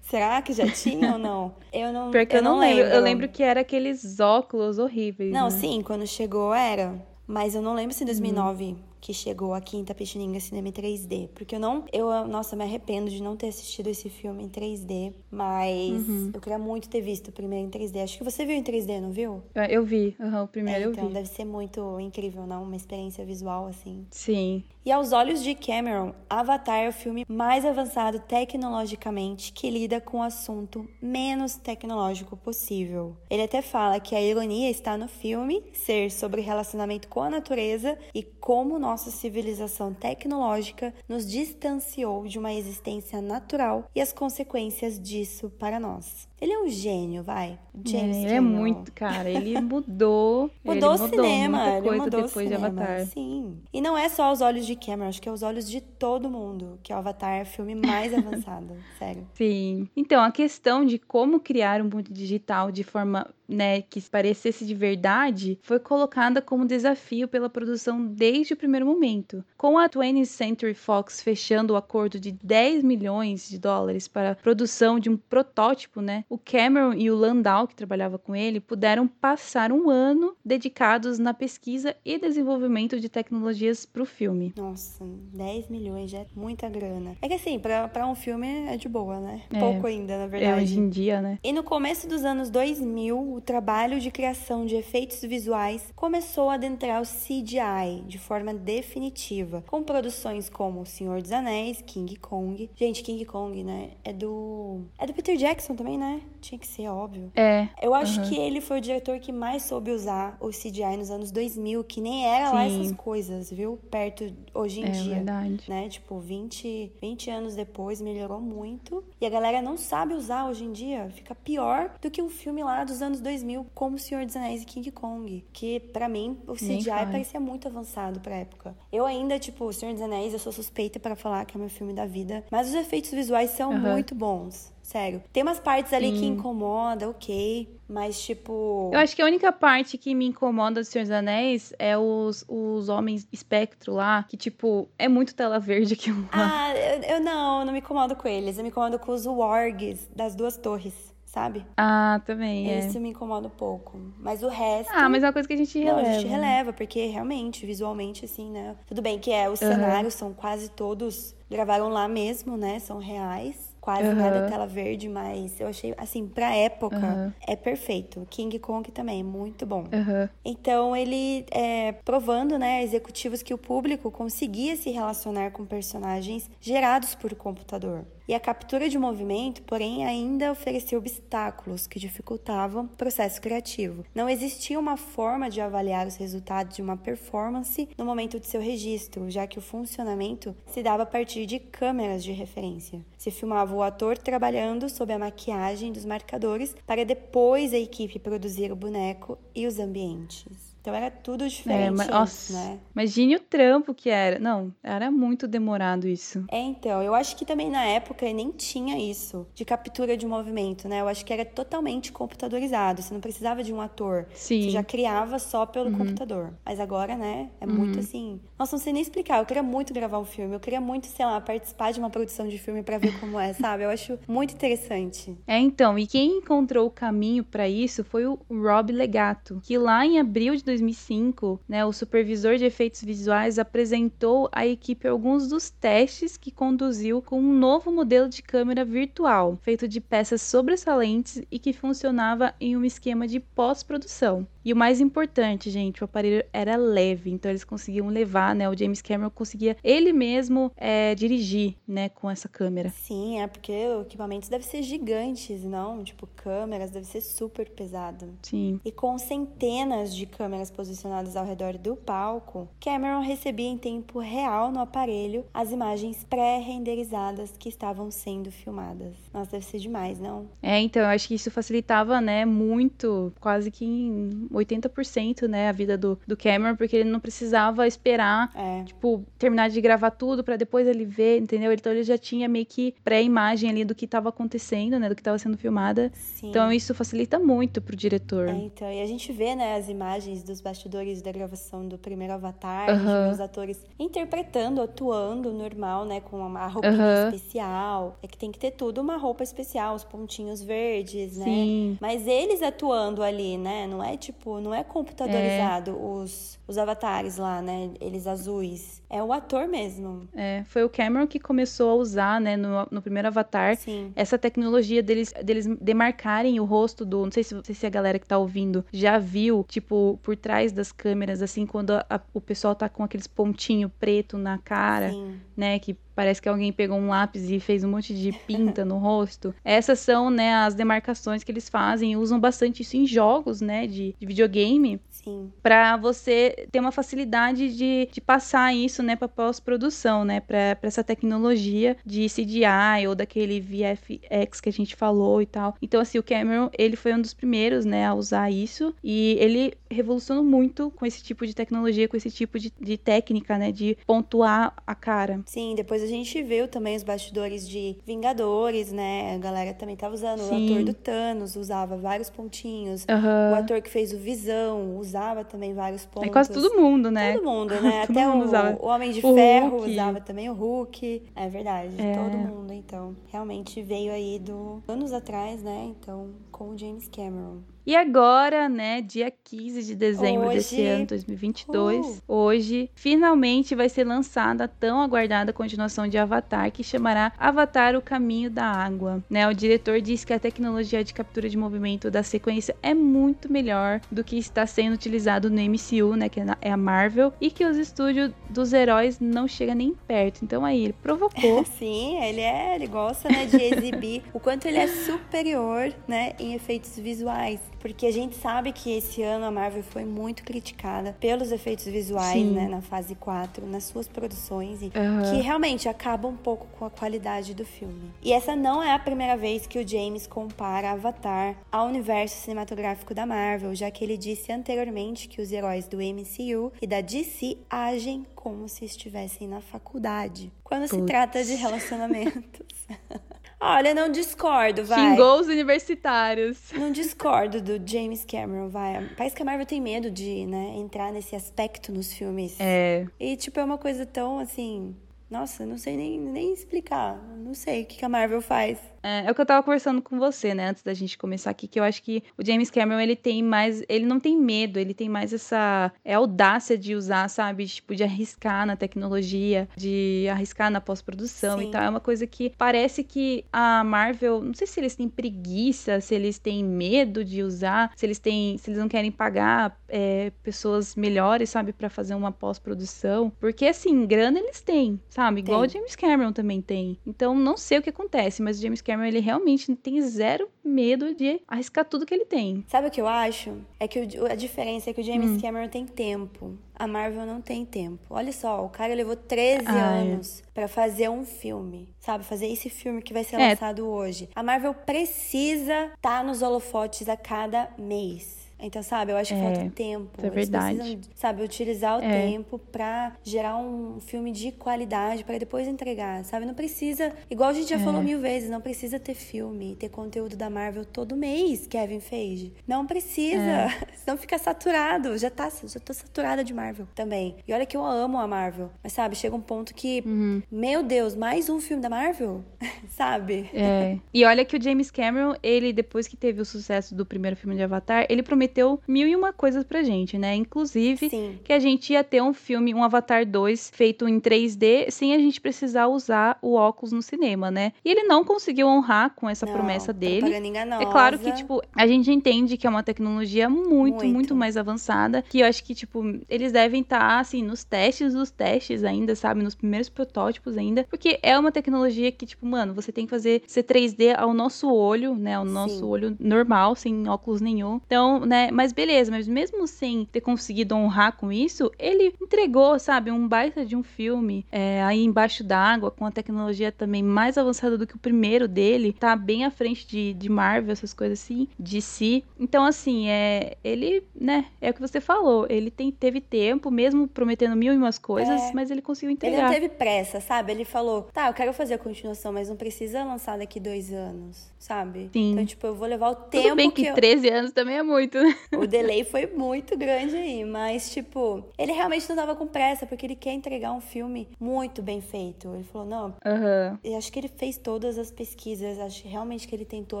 [0.02, 1.54] Será que já tinha ou não?
[1.72, 2.76] Eu não, Pior que eu, não lembro.
[2.82, 2.94] lembro.
[2.94, 5.32] Eu lembro que era aqueles óculos horríveis.
[5.32, 5.50] Não, né?
[5.50, 6.94] sim, quando chegou era.
[7.26, 11.28] Mas eu não lembro se em 2009 que chegou aqui em Tapetininga Cinema em 3D.
[11.34, 11.84] Porque eu não.
[11.92, 15.12] Eu, nossa, me arrependo de não ter assistido esse filme em 3D.
[15.30, 16.30] Mas Uhum.
[16.34, 18.00] eu queria muito ter visto o primeiro em 3D.
[18.02, 19.42] Acho que você viu em 3D, não viu?
[19.54, 20.16] Eu- Eu vi.
[20.20, 21.14] Aham, o primeiro É, eu então vi.
[21.14, 22.62] deve ser muito incrível, não?
[22.62, 24.06] Uma experiência visual assim.
[24.10, 24.64] Sim.
[24.84, 30.18] E aos olhos de Cameron, Avatar é o filme mais avançado tecnologicamente que lida com
[30.18, 33.16] o assunto menos tecnológico possível.
[33.28, 37.98] Ele até fala que a ironia está no filme ser sobre relacionamento com a natureza
[38.14, 45.50] e como nossa civilização tecnológica nos distanciou de uma existência natural e as consequências disso
[45.58, 46.28] para nós.
[46.40, 47.58] Ele é um gênio, vai.
[47.84, 49.28] James É, ele é muito, cara.
[49.28, 50.50] Ele mudou.
[50.62, 52.82] Mudou ele o cinema, muita ele coisa mudou depois o de cinema.
[52.82, 53.06] Avatar.
[53.06, 53.58] Sim.
[53.72, 56.28] E não é só aos olhos de Cameron, acho que é aos olhos de todo
[56.28, 59.26] mundo que o Avatar é o filme mais avançado, sério.
[59.34, 59.88] Sim.
[59.96, 64.74] Então, a questão de como criar um mundo digital de forma, né, que parecesse de
[64.74, 69.42] verdade, foi colocada como desafio pela produção desde o primeiro momento.
[69.56, 74.34] Com a 20th Century Fox fechando o acordo de 10 milhões de dólares para a
[74.34, 79.06] produção de um protótipo, né, o Cameron e o Landau, que trabalhava com ele, puderam
[79.06, 84.52] passar um ano dedicados na pesquisa e desenvolvimento de tecnologias para o filme.
[84.56, 87.16] Nossa, 10 milhões já é muita grana.
[87.22, 89.42] É que assim, pra, pra um filme é de boa, né?
[89.52, 89.58] É.
[89.58, 90.62] Pouco ainda, na É, verdade.
[90.62, 91.38] hoje em dia, né?
[91.44, 96.54] E no começo dos anos 2000, o trabalho de criação de efeitos visuais começou a
[96.54, 102.70] adentrar o CGI de forma definitiva, com produções como O Senhor dos Anéis, King Kong.
[102.74, 103.90] Gente, King Kong, né?
[104.04, 104.80] É do.
[104.98, 106.15] É do Peter Jackson também, né?
[106.40, 107.32] Tinha que ser, óbvio.
[107.34, 107.68] É.
[107.82, 108.28] Eu acho Uhum.
[108.28, 112.00] que ele foi o diretor que mais soube usar o CGI nos anos 2000, que
[112.00, 112.82] nem era lá Sim.
[112.82, 113.78] essas coisas, viu?
[113.90, 115.64] Perto hoje em É dia verdade.
[115.68, 115.88] né?
[115.88, 119.02] Tipo, 20, 20 anos depois melhorou muito.
[119.20, 121.10] E a galera não sabe usar hoje em dia.
[121.14, 124.62] Fica pior do que um filme lá dos anos 2000, como O Senhor dos Anéis
[124.62, 125.44] e King Kong.
[125.52, 128.76] Que, pra mim, o CGI parecia muito avançado pra época.
[128.92, 131.68] Eu ainda, tipo, O Senhor dos Anéis, eu sou suspeita pra falar que é meu
[131.70, 132.44] filme da vida.
[132.50, 133.92] Mas os efeitos visuais são Aham.
[133.94, 134.72] muito bons.
[134.86, 135.20] Sério.
[135.32, 136.28] Tem umas partes ali que Sim.
[136.28, 137.68] incomoda, ok.
[137.88, 138.88] Mas, tipo.
[138.92, 142.44] Eu acho que a única parte que me incomoda do Senhor dos Anéis é os,
[142.46, 146.28] os homens espectro lá, que, tipo, é muito tela verde lá.
[146.32, 148.58] Ah, eu, eu não, eu não me incomodo com eles.
[148.58, 150.94] Eu me incomodo com os wargs das duas torres,
[151.24, 151.66] sabe?
[151.76, 152.78] Ah, também, é.
[152.78, 153.98] Isso me incomoda um pouco.
[154.20, 154.92] Mas o resto.
[154.94, 156.08] Ah, mas é uma coisa que a gente Não, releva.
[156.08, 158.76] a gente releva, porque realmente, visualmente, assim, né?
[158.86, 161.34] Tudo bem que é, os cenários são quase todos.
[161.50, 162.78] Gravaram lá mesmo, né?
[162.78, 163.75] São reais.
[163.86, 164.14] Quase Aham.
[164.16, 167.32] nada tela verde, mas eu achei, assim, pra época, Aham.
[167.46, 168.26] é perfeito.
[168.28, 169.84] King Kong também é muito bom.
[169.92, 170.28] Aham.
[170.44, 177.14] Então ele é provando, né, executivos que o público conseguia se relacionar com personagens gerados
[177.14, 178.04] por computador.
[178.28, 184.04] E a captura de movimento, porém, ainda oferecia obstáculos que dificultavam o processo criativo.
[184.12, 188.60] Não existia uma forma de avaliar os resultados de uma performance no momento de seu
[188.60, 193.00] registro, já que o funcionamento se dava a partir de câmeras de referência.
[193.16, 198.72] Se filmava o ator trabalhando sob a maquiagem dos marcadores para depois a equipe produzir
[198.72, 200.65] o boneco e os ambientes.
[200.86, 202.78] Então era tudo diferente, É, mas, nossa, né?
[202.94, 204.38] imagine o trampo que era.
[204.38, 206.44] Não, era muito demorado isso.
[206.48, 210.88] É, então, eu acho que também na época nem tinha isso de captura de movimento,
[210.88, 211.00] né?
[211.00, 213.02] Eu acho que era totalmente computadorizado.
[213.02, 214.28] Você não precisava de um ator.
[214.32, 214.62] Sim.
[214.62, 215.98] Você já criava só pelo Uhum.
[215.98, 216.54] computador.
[216.64, 217.50] Mas agora, né?
[217.60, 218.40] É muito assim.
[218.56, 219.40] Nossa, não sei nem explicar.
[219.40, 220.54] Eu queria muito gravar um filme.
[220.54, 223.52] Eu queria muito, sei lá, participar de uma produção de filme pra ver como é,
[223.54, 223.82] sabe?
[223.82, 225.36] Eu acho muito interessante.
[225.48, 230.06] É, então, e quem encontrou o caminho pra isso foi o Rob Legato, que lá
[230.06, 235.70] em abril de 2005, né, o supervisor de efeitos visuais apresentou à equipe alguns dos
[235.70, 241.58] testes que conduziu com um novo modelo de câmera virtual, feito de peças sobressalentes e
[241.58, 244.46] que funcionava em um esquema de pós-produção.
[244.66, 248.68] E o mais importante, gente, o aparelho era leve, então eles conseguiam levar, né?
[248.68, 252.88] O James Cameron conseguia ele mesmo é, dirigir, né, com essa câmera.
[252.88, 256.02] Sim, é porque o equipamento deve ser gigantes, não?
[256.02, 258.28] Tipo, câmeras deve ser super pesado.
[258.42, 258.80] Sim.
[258.84, 264.72] E com centenas de câmeras posicionadas ao redor do palco, Cameron recebia em tempo real
[264.72, 269.14] no aparelho as imagens pré-renderizadas que estavam sendo filmadas.
[269.32, 270.48] Nossa, deve ser demais, não?
[270.60, 275.72] É, então eu acho que isso facilitava, né, muito, quase que em 80%, né, a
[275.72, 278.84] vida do, do Cameron, porque ele não precisava esperar, É.
[278.84, 281.72] tipo, terminar de gravar tudo pra depois ele ver, entendeu?
[281.72, 285.22] Então ele já tinha meio que pré-imagem ali do que tava acontecendo, né, do que
[285.22, 286.10] tava sendo filmada.
[286.14, 286.50] Sim.
[286.50, 288.48] Então isso facilita muito pro diretor.
[288.48, 292.32] É, então, e a gente vê, né, as imagens dos bastidores da gravação do primeiro
[292.34, 292.88] Avatar,
[293.32, 297.30] os atores interpretando, atuando normal, né, com uma Aham.
[297.32, 298.18] especial.
[298.22, 301.44] É que tem que ter tudo uma roupa especial, os pontinhos verdes, né?
[301.44, 301.98] Sim.
[302.00, 303.86] Mas eles atuando ali, né?
[303.86, 307.90] Não é tipo, não é computadorizado os, os avatares lá, né?
[308.00, 309.02] Eles azuis.
[309.10, 310.28] É o ator mesmo.
[310.34, 314.12] É, foi o Cameron que começou a usar, né, no, no primeiro Avatar, Sim.
[314.16, 317.24] essa tecnologia deles, deles demarcarem o rosto do.
[317.24, 320.36] Não sei se, não sei se a galera que tá ouvindo já viu, tipo, por
[320.36, 324.58] trás das câmeras, assim, quando a- a- o pessoal tá com aqueles pontinhos preto na
[324.58, 325.40] cara, Sim.
[325.56, 325.78] né?
[325.78, 329.54] Que parece que alguém pegou um lápis e fez um monte de pinta no rosto.
[329.62, 332.16] Essas são, né, as demarcações que eles fazem.
[332.16, 334.98] Usam bastante isso em jogos, né, de, de videogame.
[335.26, 335.52] Sim.
[335.60, 340.86] Pra você ter uma facilidade de, de passar isso, né, pra pós-produção, né, pra, pra
[340.86, 345.74] essa tecnologia de CGI ou daquele VFX que a gente falou e tal.
[345.82, 349.74] Então, assim, o Cameron, ele foi um dos primeiros, né, a usar isso e ele
[349.90, 353.98] revolucionou muito com esse tipo de tecnologia, com esse tipo de, de técnica, né, de
[354.06, 355.42] pontuar a cara.
[355.46, 359.34] Sim, depois a gente viu também os bastidores de Vingadores, né?
[359.34, 360.40] A galera também tava usando.
[360.40, 360.52] Sim.
[360.52, 363.04] O ator do Thanos usava vários pontinhos.
[363.04, 363.54] O Aham.
[363.56, 366.28] ator que fez o Visão usava também vários pontos.
[366.28, 367.34] É quase todo mundo, né?
[367.34, 368.06] Todo mundo, né?
[368.06, 368.78] Todo Até mundo o, usava.
[368.80, 369.90] o Homem de O Ferro Hulk.
[369.92, 371.22] usava também o Hulk.
[371.34, 372.14] É verdade, É.
[372.14, 373.16] todo mundo, então.
[373.32, 375.92] Realmente veio aí do anos atrás, né?
[376.00, 377.58] Então, com o James Cameron.
[377.86, 384.04] E agora, né, dia 15 de dezembro desse Hoje- ano, 2022, hoje, finalmente vai ser
[384.04, 389.22] lançada a tão aguardada continuação de Avatar, que chamará Avatar O Caminho da Água.
[389.30, 393.52] Né, o diretor diz que a tecnologia de captura de movimento da sequência é muito
[393.52, 397.50] melhor do que está sendo utilizado no MCU, né, que é é a Marvel, e
[397.50, 400.42] que os estúdios dos heróis não chegam nem perto.
[400.42, 401.64] Então aí, ele provocou.
[401.78, 406.54] Sim, ele é, ele gosta, né, de exibir o quanto ele é superior, né, em
[406.54, 407.60] efeitos visuais.
[407.80, 412.32] Porque a gente sabe que esse ano a Marvel foi muito criticada pelos efeitos visuais,
[412.32, 412.52] Sim.
[412.52, 415.30] né, na fase 4, nas suas produções, e Aham.
[415.30, 418.10] que realmente acaba um pouco com a qualidade do filme.
[418.22, 423.14] E essa não é a primeira vez que o James compara Avatar ao universo cinematográfico
[423.14, 427.58] da Marvel, já que ele disse anteriormente que os heróis do MCU e da DC
[427.68, 430.52] agem como se estivessem na faculdade.
[430.62, 432.66] Quando se trata de relacionamentos.
[433.58, 434.98] Olha, não discordo, vai.
[434.98, 436.58] Xingou os universitários.
[436.76, 439.08] Não discordo do James Cameron, vai.
[439.16, 442.56] Parece que a Marvel tem medo de, né, entrar nesse aspecto nos filmes.
[442.60, 444.94] É, E, tipo, é uma coisa tão, assim...
[445.28, 447.20] Nossa, não sei nem, nem explicar.
[447.36, 448.78] Não sei o que, que a Marvel faz.
[449.06, 451.68] É, é o que eu tava conversando com você, né, antes da gente começar aqui,
[451.68, 454.92] que eu acho que o James Cameron, ele tem mais, ele não tem medo, ele
[454.92, 460.70] tem mais essa é, audácia de usar, sabe, tipo, de arriscar na tecnologia, de arriscar
[460.70, 461.82] na pós-produção e tal.
[461.82, 466.14] É uma coisa que parece que a Marvel, não sei se eles têm preguiça, se
[466.14, 470.96] eles têm medo de usar, se eles têm, se eles não querem pagar é, pessoas
[470.96, 475.68] melhores, sabe, pra fazer uma pós-produção, porque assim, grana eles têm, sabe, igual Tem.
[475.68, 476.98] o James Cameron também tem.
[477.06, 481.14] Então, não sei o que acontece, mas o James Cameron, ele realmente tem zero medo
[481.14, 482.64] de arriscar tudo que ele tem.
[482.68, 483.52] Sabe o que eu acho?
[483.78, 485.06] É que o- a diferença é que o Hum.
[485.06, 486.56] James Cameron tem tempo.
[486.78, 487.98] A Marvel não tem tempo.
[488.10, 490.00] Olha só, o cara levou 13 Ah, é.
[490.02, 492.24] anos pra fazer um filme, sabe?
[492.24, 493.50] Fazer esse filme que vai ser É.
[493.50, 494.28] lançado hoje.
[494.34, 498.45] A Marvel precisa estar nos holofotes a cada mês.
[498.58, 500.08] Então, sabe, eu acho que É, falta tempo.
[500.18, 500.76] é Eles verdade.
[500.76, 502.10] precisam, sabe, utilizar o É.
[502.26, 506.46] tempo pra gerar um filme de qualidade pra depois entregar, sabe?
[506.46, 507.78] Não precisa, igual a gente já É.
[507.78, 512.52] falou mil vezes, não precisa ter filme, ter conteúdo da Marvel todo mês, Kevin Feige.
[512.66, 513.68] Não precisa, É.
[513.96, 515.16] senão fica saturado.
[515.18, 517.36] Já tá, já tô saturada de Marvel também.
[517.46, 520.42] E olha que eu amo a Marvel, mas sabe, chega um ponto que, Uhum.
[520.50, 522.42] meu Deus, mais um filme da Marvel?
[522.88, 523.50] sabe?
[523.52, 523.98] É.
[524.14, 527.54] E olha que o James Cameron, ele, depois que teve o sucesso do primeiro filme
[527.54, 530.34] de Avatar, ele prometeu prometeu mil e uma coisas pra gente, né?
[530.34, 531.38] Inclusive Sim.
[531.44, 535.18] que a gente ia ter um filme, um Avatar 2 feito em 3D sem a
[535.18, 537.72] gente precisar usar o óculos no cinema, né?
[537.84, 540.20] E ele não conseguiu honrar com essa Não, promessa dele.
[540.20, 540.82] propaganda enganosa.
[540.82, 544.34] É claro que, tipo, a gente entende que é uma tecnologia muito, muito, Muito.
[544.36, 545.22] mais avançada.
[545.22, 549.42] Que eu acho que, tipo, eles devem estar, assim, nos testes dos testes ainda, sabe?
[549.42, 550.84] Nos primeiros protótipos ainda.
[550.88, 554.70] Porque é uma tecnologia que, tipo, mano, você tem que fazer ser 3D ao nosso
[554.72, 555.34] olho, né?
[555.34, 555.84] Ao nosso Sim.
[555.84, 557.80] olho normal, sem óculos nenhum.
[557.86, 558.35] Então, né?
[558.52, 563.10] Mas beleza, mas mesmo sem ter conseguido honrar com isso, ele entregou, sabe?
[563.10, 567.76] Um baita de um filme é, aí embaixo d'água, com a tecnologia também mais avançada
[567.78, 568.92] do que o primeiro dele.
[568.98, 572.24] Tá bem à frente de, de Marvel, essas coisas assim, de si.
[572.38, 573.56] Então, assim, é.
[573.64, 574.46] Ele, né?
[574.60, 575.46] É o que você falou.
[575.48, 578.52] Ele tem, teve tempo, mesmo prometendo mil e umas coisas, É.
[578.54, 579.44] mas ele conseguiu Ele entregar.
[579.44, 580.52] não teve pressa, sabe?
[580.52, 584.50] Ele falou, tá, eu quero fazer a continuação, mas não precisa lançar daqui dois anos,
[584.58, 585.10] sabe?
[585.12, 585.32] Sim.
[585.32, 587.82] Então, tipo, eu vou levar o tempo Tudo bem que, eu- 13 anos também é
[587.82, 588.25] muito, né?
[588.56, 593.06] O delay foi muito grande aí, mas, tipo, ele realmente não tava com pressa, porque
[593.06, 595.52] ele quer entregar um filme muito bem feito.
[595.54, 596.78] Ele falou, não, Aham.
[596.82, 600.00] eu acho que ele fez todas as pesquisas, acho realmente que ele tentou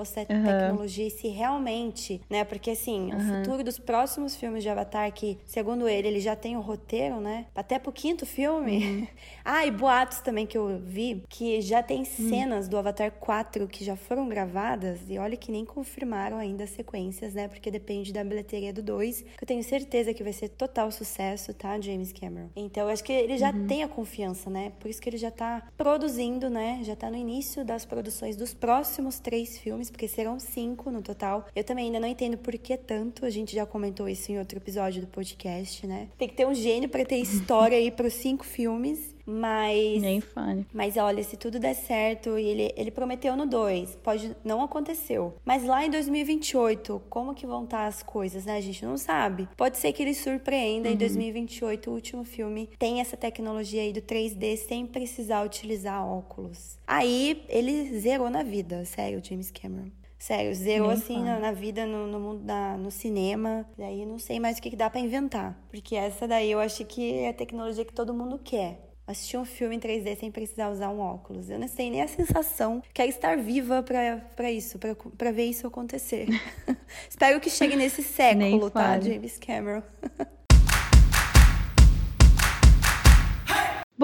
[0.00, 0.44] essa Aham.
[0.44, 2.44] tecnologia e se realmente, né?
[2.44, 6.56] Porque assim, o futuro dos próximos filmes de Avatar, que segundo ele, ele já tem
[6.56, 7.46] o roteiro, né?
[7.54, 8.78] Até pro quinto filme.
[8.78, 9.06] Uhum.
[9.44, 12.04] ah, e boatos também que eu vi, que já tem Hum.
[12.04, 16.70] cenas do Avatar 4 que já foram gravadas, e olha que nem confirmaram ainda as
[16.70, 17.48] sequências, né?
[17.48, 21.52] Porque depende da bilheteria do 2, que eu tenho certeza que vai ser total sucesso,
[21.54, 22.48] tá, James Cameron?
[22.56, 23.66] Então, eu acho que ele já Uhum.
[23.66, 24.72] tem a confiança, né?
[24.80, 26.80] Por isso que ele já tá produzindo, né?
[26.82, 31.46] Já tá no início das produções dos próximos três filmes, porque serão cinco no total.
[31.54, 34.58] Eu também ainda não entendo por que tanto, a gente já comentou isso em outro
[34.58, 36.08] episódio do podcast, né?
[36.18, 40.00] Tem que ter um gênio pra ter história aí pros cinco filmes, mas.
[40.00, 40.66] Nem fale.
[40.72, 45.34] Mas olha, se tudo der certo, e ele, ele prometeu no 2, pode não aconteceu.
[45.44, 48.56] Mas lá em 2028, como que vão estar as coisas, né?
[48.56, 49.48] A gente não sabe.
[49.56, 54.00] Pode ser que ele surpreenda em 2028, o último filme tem essa tecnologia aí do
[54.00, 56.78] 3D sem precisar utilizar óculos.
[56.86, 59.90] Aí ele zerou na vida, sério, James Cameron.
[60.18, 63.66] Sério, zerou Nem assim na, na vida, no, no mundo da, no cinema.
[63.76, 65.58] Daí não sei mais o que, que dá pra inventar.
[65.68, 68.85] Porque essa daí eu acho que é a tecnologia que todo mundo quer.
[69.06, 71.48] Assistir um filme em 3D sem precisar usar um óculos.
[71.48, 72.82] Eu não sei nem a sensação.
[72.92, 76.26] Quero estar viva pra, pra isso, pra, pra ver isso acontecer.
[77.08, 78.98] Espero que chegue nesse século, tá.
[78.98, 79.82] James Cameron?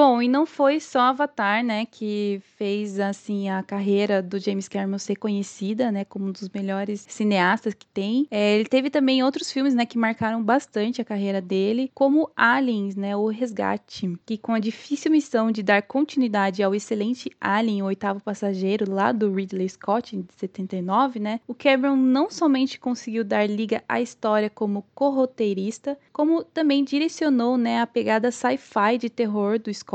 [0.05, 4.99] Bom, e não foi só Avatar, né, que fez assim a carreira do James Cameron
[4.99, 8.27] ser conhecida, né, como um dos melhores cineastas que tem.
[8.29, 12.97] É, ele teve também outros filmes, né, que marcaram bastante a carreira dele, como Aliens,
[12.97, 17.87] né, o Resgate, que com a difícil missão de dar continuidade ao excelente Alien, o
[17.87, 23.49] oitavo passageiro, lá do Ridley Scott de 79, né, o Cameron não somente conseguiu dar
[23.49, 29.73] liga à história como corroteirista, como também direcionou, né, a pegada sci-fi de terror do
[29.73, 29.92] Scott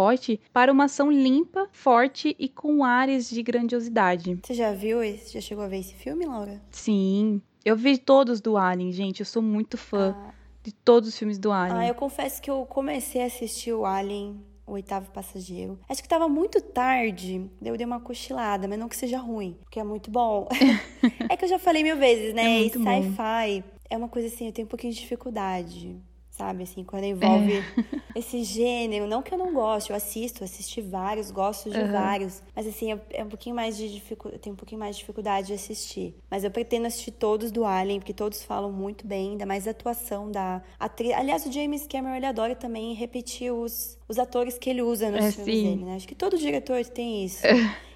[0.54, 4.40] para uma ação limpa, forte e com áreas de grandiosidade.
[4.44, 5.34] Você já viu esse?
[5.34, 6.62] Já chegou a ver esse filme, Laura?
[6.70, 10.34] Sim, eu vi todos do Alien, gente, eu sou muito fã Ah,
[10.64, 11.80] de todos os filmes do Alien.
[11.80, 15.80] Ah, eu confesso que eu comecei a assistir o Alien, o oitavo passageiro.
[15.90, 19.80] Acho que tava muito tarde, eu dei uma cochilada, mas não que seja ruim, porque
[19.80, 20.48] é muito bom.
[21.30, 22.66] é que eu já falei mil vezes, né?
[22.66, 25.98] É sci-fi é uma coisa assim, eu tenho um pouquinho de dificuldade.
[26.38, 27.64] Sabe, assim, quando envolve É.
[28.14, 29.08] esse gênero.
[29.08, 31.92] Não que eu não goste, eu assisto, assisti vários, gosto de Aham.
[31.92, 32.44] vários.
[32.56, 34.36] Mas assim, eu- é um pouquinho mais de dificuldade.
[34.38, 36.16] Eu tenho um pouquinho mais de dificuldade de assistir.
[36.30, 39.72] Mas eu pretendo assistir todos do Alien, porque todos falam muito bem, ainda mais a
[39.72, 41.12] atuação da atriz.
[41.14, 45.26] Aliás, o James Cameron ele adora também repetir os, os atores que ele usa nos
[45.26, 45.64] É, filmes sim.
[45.64, 45.96] dele, né?
[45.96, 47.42] Acho que todo diretor tem isso.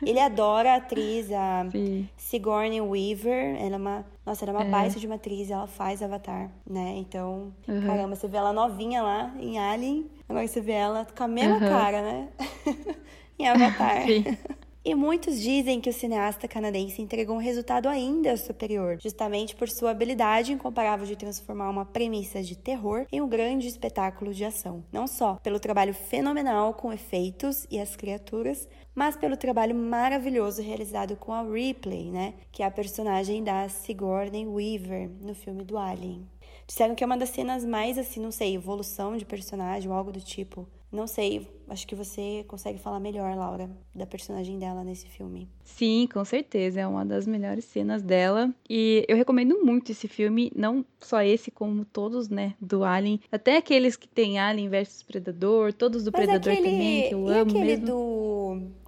[0.03, 2.09] ele adora a atriz, a Sim.
[2.17, 3.55] Sigourney Weaver.
[3.61, 4.05] Ela é uma.
[4.31, 4.71] Nossa, ela é uma É.
[4.71, 6.93] baita de uma atriz, ela faz Avatar, né?
[6.95, 7.81] Então, Uhum.
[7.85, 11.55] caramba, você vê ela novinha lá em Alien, agora você vê ela com a mesma
[11.55, 11.59] Uhum.
[11.59, 12.29] cara, né?
[13.37, 14.05] em Avatar.
[14.83, 19.91] E muitos dizem que o cineasta canadense entregou um resultado ainda superior, justamente por sua
[19.91, 24.83] habilidade incomparável de transformar uma premissa de terror em um grande espetáculo de ação.
[24.91, 31.15] Não só pelo trabalho fenomenal com efeitos e as criaturas, mas pelo trabalho maravilhoso realizado
[31.15, 32.33] com a Ripley, né?
[32.51, 36.27] Que é a personagem da Sigourney Weaver no filme do Alien.
[36.67, 40.11] Disseram que é uma das cenas mais, assim, não sei, evolução de personagem ou algo
[40.11, 40.67] do tipo.
[40.91, 45.47] Não sei, acho que você consegue falar melhor, Laura, da personagem dela nesse filme.
[45.63, 46.81] Sim, com certeza.
[46.81, 48.53] É uma das melhores cenas dela.
[48.69, 53.21] E eu recomendo muito esse filme, não só esse, como todos, né, do Alien.
[53.31, 57.27] Até aqueles que tem Alien versus Predador, todos do Mas Predador aquele, também, que eu
[57.27, 57.85] e amo aquele mesmo.
[57.85, 58.31] do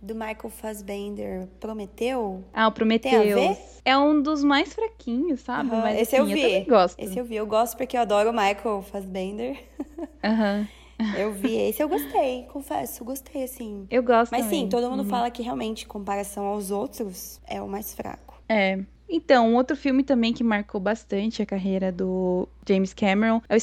[0.01, 2.43] do Michael Fassbender, Prometeu?
[2.53, 3.55] Ah, o Prometeu.
[3.85, 5.69] É um dos mais fraquinhos, sabe?
[5.69, 5.81] Uhum.
[5.81, 6.41] Mas esse assim, eu vi.
[6.41, 6.99] também gosto.
[6.99, 7.35] Esse eu vi.
[7.35, 9.57] Eu gosto porque eu adoro o Michael Fassbender.
[10.21, 10.67] Aham.
[11.17, 13.87] Eu vi esse, eu gostei, confesso, gostei, assim.
[13.89, 14.61] Eu gosto Mas também.
[14.63, 15.09] sim, todo mundo Uhum.
[15.09, 18.41] fala que realmente, em comparação aos outros, é o mais fraco.
[18.47, 18.79] É.
[19.09, 23.59] Então, um outro filme também que marcou bastante a carreira do James Cameron é o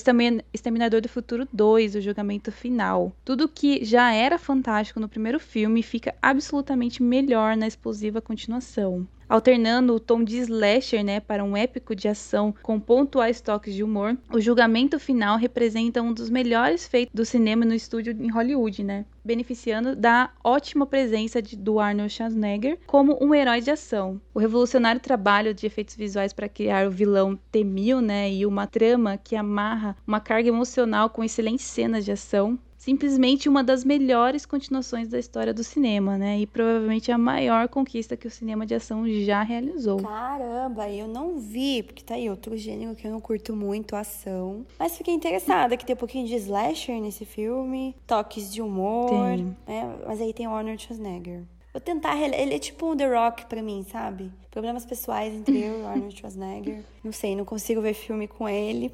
[0.55, 3.12] Exterminador do Futuro 2, o julgamento final.
[3.24, 9.07] Tudo que já era fantástico no primeiro filme fica absolutamente melhor na explosiva continuação.
[9.31, 13.85] Alternando o tom de slasher, né, para um épico de ação com pontuais toques de
[13.85, 18.83] humor, o julgamento final representa um dos melhores feitos do cinema no estúdio em Hollywood,
[18.83, 24.20] né, beneficiando da ótima presença de, do Arnold Schwarzenegger como um herói de ação.
[24.35, 29.16] O revolucionário trabalho de efeitos visuais para criar o vilão temível, né, e uma trama
[29.16, 35.07] que amarra uma carga emocional com excelentes cenas de ação simplesmente uma das melhores continuações
[35.07, 36.41] da história do cinema, né?
[36.41, 39.99] E provavelmente a maior conquista que o cinema de ação já realizou.
[39.99, 44.64] Caramba, eu não vi, porque tá aí outro gênero que eu não curto muito, ação.
[44.78, 49.57] Mas fiquei interessada que tem um pouquinho de slasher nesse filme, toques de humor, Tem.
[49.68, 49.97] né?
[50.07, 51.43] Mas aí tem o Arnold Schwarzenegger.
[51.73, 54.31] Vou tentar, ele é tipo um The Rock pra mim, sabe?
[54.51, 56.83] Problemas pessoais entre eu e o Arnold Schwarzenegger.
[57.05, 58.93] Não sei, não consigo ver filme com ele.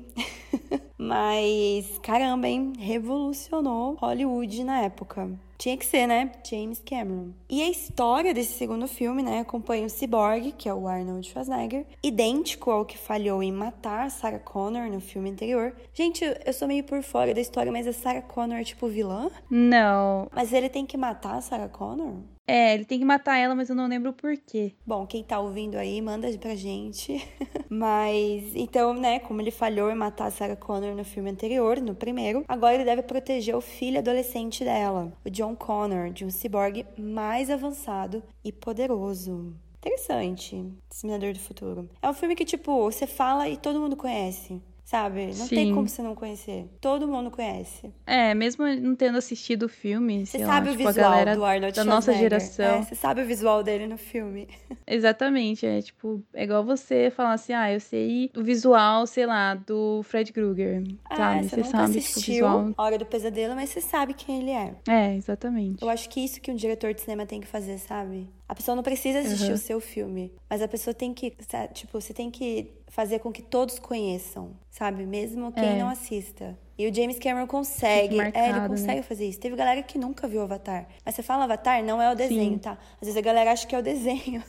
[0.99, 2.73] Mas, caramba, hein?
[2.79, 5.29] Revolucionou Hollywood na época.
[5.59, 6.31] Tinha que ser, né?
[6.49, 7.31] James Cameron.
[7.49, 11.87] E a história desse segundo filme, né, acompanha o Cyborg, que é o Arnold Schwarzenegger,
[12.03, 15.75] idêntico ao que falhou em matar Sarah Connor no filme anterior.
[15.95, 18.87] Gente, eu- eu sou meio por fora da história, mas a Sarah Connor é tipo
[18.87, 19.31] vilã?
[19.51, 20.29] Não.
[20.35, 22.17] Mas ele tem que matar a Sarah Connor?
[22.47, 24.73] É, ele tem que matar ela, mas eu não lembro o porquê.
[24.87, 27.27] Bom, quem tá ouvindo aí, manda pra gente.
[27.69, 31.95] Mas, então, né, como ele falhou em matar a Sarah Connor no filme anterior, no
[31.95, 36.87] primeiro, agora ele deve proteger o filho adolescente dela, o John Connor, de um ciborgue
[36.97, 39.53] mais avançado e poderoso.
[39.79, 41.89] Interessante, Disseminador do Futuro.
[42.01, 44.61] É um filme que, tipo, você fala e todo mundo conhece.
[44.87, 45.33] Sabe?
[45.37, 45.75] Não tem Sim.
[45.75, 46.69] como você não conhecer.
[46.81, 47.93] Todo mundo conhece.
[48.07, 51.75] É, mesmo não tendo assistido o filme, Você sabe lá, o tipo, visual do Arnold
[51.75, 52.65] da nossa geração.
[52.77, 54.47] É, você sabe o visual dele no filme.
[54.87, 59.57] Exatamente, é tipo, é igual você falar assim, ah, eu sei o visual, sei lá,
[59.57, 61.43] do Fred Krueger, Ah, sabe?
[61.43, 62.75] você Você nunca sabe, tipo, o assistiu visual.
[62.77, 64.73] A Hora do Pesadelo, mas você sabe quem ele é.
[64.89, 65.83] É, exatamente.
[65.83, 68.29] Eu acho que isso que um diretor de cinema tem que fazer, sabe?
[68.49, 69.55] A pessoa não precisa assistir Uhum.
[69.55, 71.33] o seu filme, mas a pessoa tem que,
[71.75, 75.05] tipo, você tem que fazer com que todos conheçam, sabe?
[75.05, 75.79] Mesmo quem É.
[75.79, 76.57] não assista.
[76.79, 79.03] E o James Cameron consegue, Fica é, ele marcado, consegue né?
[79.03, 79.41] fazer isso.
[79.41, 80.87] Teve galera que nunca viu Avatar.
[81.05, 82.59] Mas você fala Avatar, não é o desenho, Sim.
[82.59, 82.73] tá?
[83.01, 84.45] Às vezes a galera acha que é o desenho.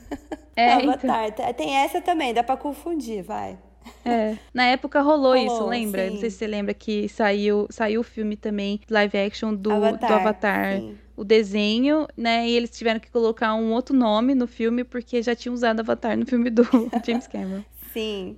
[0.55, 1.31] É, Avatar.
[1.55, 3.57] Tem essa também, dá pra confundir, vai.
[4.05, 4.37] É.
[4.53, 6.05] Na época rolou, isso, Rolou, lembra?
[6.05, 6.13] sim.
[6.13, 10.09] Não sei se você lembra que saiu, saiu o filme também, live action do Avatar,
[10.09, 10.77] do Avatar.
[10.79, 10.97] sim.
[11.15, 12.47] O desenho, né?
[12.47, 16.15] E eles tiveram que colocar um outro nome no filme porque já tinham usado Avatar
[16.15, 16.63] no filme do
[17.05, 17.63] James Cameron.
[17.91, 18.37] Sim.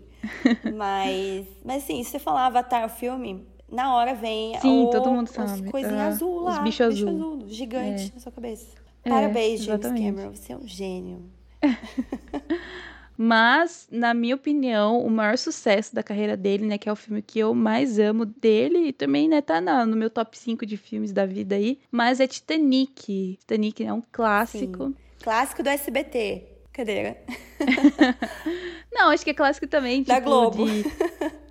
[0.76, 5.12] mas, mas assim, se você falar Avatar o filme, na hora vem Sim, o, todo
[5.12, 5.70] mundo sabe.
[5.70, 6.62] coisinhas Ah, azul os lá.
[6.62, 7.10] bicho azul.
[7.10, 8.68] azul, gigante na sua cabeça.
[9.04, 10.06] É, Parabéns, James exatamente.
[10.16, 10.36] Cameron.
[10.36, 11.24] Você é um gênio.
[13.22, 17.22] Mas, na minha opinião, o maior sucesso da carreira dele, né, que é o filme
[17.22, 20.78] que eu mais amo dele, e também, né, tá na- no meu top 5 de
[20.78, 23.36] filmes da vida aí, mas é Titanic.
[23.42, 24.96] Titanic é um clássico.
[25.22, 26.44] Clássico do SBT.
[26.72, 27.18] Cadeira.
[28.90, 30.66] Não, acho que é clássico também, Da tipo, Globo.
[30.66, 30.86] de-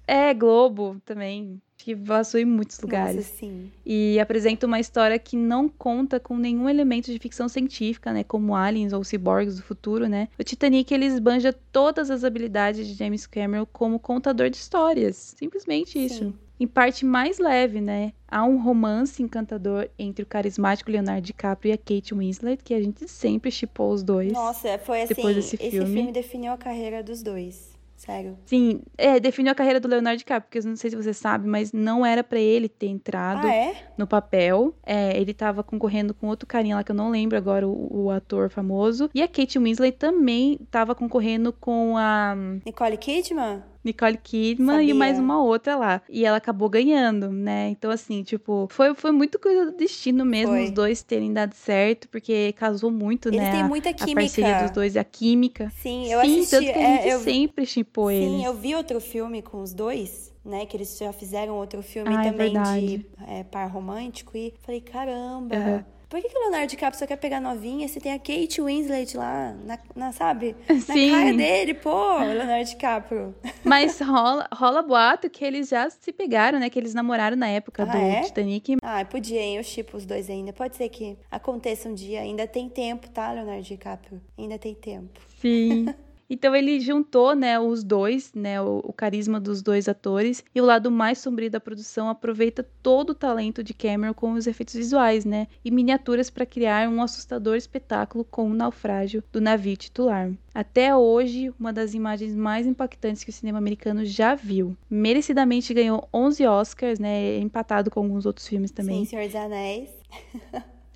[0.06, 1.60] É, Globo também.
[1.88, 3.16] Que passou em muitos lugares.
[3.16, 3.72] Nossa, sim.
[3.86, 8.22] E apresenta uma história que não conta com nenhum elemento de ficção científica, né?
[8.22, 10.28] Como aliens ou ciborgues do futuro, né?
[10.38, 15.34] O Titanic, ele esbanja todas as habilidades de James Cameron como contador de histórias.
[15.38, 16.24] Simplesmente isso.
[16.24, 16.34] Sim.
[16.60, 18.12] Em parte mais leve, né?
[18.30, 22.82] Há um romance encantador entre o carismático Leonardo DiCaprio e a Kate Winslet, que a
[22.82, 24.30] gente sempre chipou os dois.
[24.30, 25.14] Nossa, foi assim.
[25.14, 25.94] Depois desse esse filme.
[25.94, 27.77] filme definiu a carreira dos dois.
[27.98, 28.38] Sério.
[28.46, 31.48] Sim, é, definiu a carreira do Leonardo DiCaprio, porque eu não sei se você sabe,
[31.48, 33.74] mas não era pra ele ter entrado Ah, é?
[33.98, 34.72] no papel.
[34.86, 38.10] É, ele tava concorrendo com outro carinha lá que eu não lembro agora, o, o
[38.10, 39.10] ator famoso.
[39.12, 43.62] E a Kate Winslet também tava concorrendo com a Nicole Kidman?
[43.84, 44.90] Nicole Kidman Sabia.
[44.90, 46.02] e mais uma outra lá.
[46.08, 47.68] E ela acabou ganhando, né?
[47.70, 50.64] Então, assim, tipo, foi, foi muito coisa do destino mesmo Foi.
[50.64, 53.50] os dois terem dado certo, porque casou muito, Eles né?
[53.50, 54.20] têm a- muita a química.
[54.20, 55.72] parceria dos dois e a química.
[55.80, 56.50] Sim, eu Sim, assisti.
[56.50, 58.44] tanto que a gente é, eu, sempre chipou Sim, eles.
[58.44, 60.66] eu vi outro filme com os dois, né?
[60.66, 63.06] Que eles já fizeram outro filme Ah, é também de verdade.
[63.26, 64.36] é, par romântico.
[64.36, 65.84] E falei, caramba, Aham.
[66.08, 69.14] Por que, que o Leonardo DiCaprio só quer pegar novinha se tem a Kate Winslet
[69.14, 70.56] lá, na, na sabe?
[70.66, 71.10] Na Sim.
[71.10, 73.34] cara dele, pô, Leonardo DiCaprio.
[73.62, 76.70] Mas rola, rola boato que eles já se pegaram, né?
[76.70, 78.22] Que eles namoraram na época Ah, do é?
[78.22, 78.76] Titanic.
[78.82, 79.58] Ah, podia, hein?
[79.58, 80.50] Eu chipo os dois ainda.
[80.50, 82.22] Pode ser que aconteça um dia.
[82.22, 84.18] Ainda tem tempo, tá, Leonardo DiCaprio?
[84.38, 85.20] Ainda tem tempo.
[85.40, 85.88] Sim.
[86.28, 90.64] Então ele juntou, né, os dois, né, o, o carisma dos dois atores e o
[90.64, 95.24] lado mais sombrio da produção aproveita todo o talento de Cameron com os efeitos visuais,
[95.24, 100.30] né, e miniaturas para criar um assustador espetáculo com o naufrágio do navio titular.
[100.54, 104.76] Até hoje, uma das imagens mais impactantes que o cinema americano já viu.
[104.90, 109.04] Merecidamente ganhou 11 Oscars, né, empatado com alguns outros filmes também.
[109.04, 109.88] Sim, Senhor dos Anéis.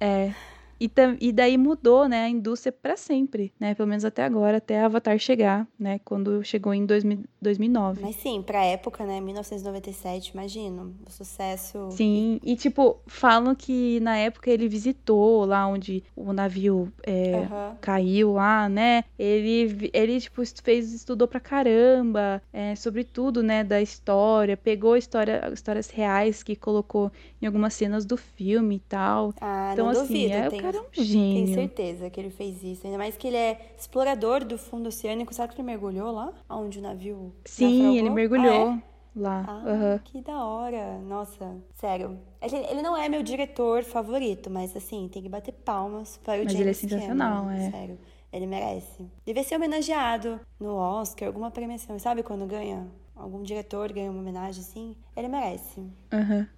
[0.01, 0.33] É.
[0.83, 3.75] E, e daí mudou, né, a indústria para sempre, né?
[3.75, 6.01] Pelo menos até agora, até Avatar chegar, né?
[6.05, 8.01] Quando chegou em 2000 2009.
[8.03, 9.21] Mas sim, pra época, né?
[9.21, 10.95] 1997, imagino.
[11.07, 11.89] O sucesso.
[11.91, 17.77] Sim, e tipo, falam que na época ele visitou lá onde o navio é, Aham.
[17.81, 19.05] caiu lá, né?
[19.19, 25.51] Ele, ele tipo, fez, estudou pra caramba é, sobre tudo, né, da história, pegou história,
[25.53, 27.11] histórias reais que colocou
[27.41, 29.35] em algumas cenas do filme e tal.
[29.41, 30.35] Ah, Então, não assim, duvido.
[30.35, 30.87] é, o tenho, cara é um
[31.33, 31.47] tenho gênio.
[31.47, 32.87] certeza que ele fez isso.
[32.87, 35.33] Ainda mais que ele é explorador do fundo oceânico.
[35.35, 36.33] Sabe que ele mergulhou lá?
[36.49, 37.35] Onde o navio.
[37.45, 37.99] Sim, naufragou?
[37.99, 38.83] ele Ah, mergulhou é?
[39.15, 39.45] lá.
[39.47, 40.01] Ah, aham.
[40.05, 40.99] que da hora.
[41.01, 42.19] Nossa, sério.
[42.41, 46.45] Ele, ele não é meu diretor favorito, mas assim, tem que bater palmas para o
[46.45, 47.71] Mas James ele é sensacional, Cameron, é.
[47.71, 47.99] Sério.
[48.33, 49.11] Ele merece.
[49.25, 51.99] Devia ser homenageado no Oscar, alguma premiação.
[51.99, 52.89] Sabe quando ganha?
[53.15, 54.97] Algum diretor ganha uma homenagem assim?
[55.17, 55.83] Ele merece.
[56.13, 56.49] Aham.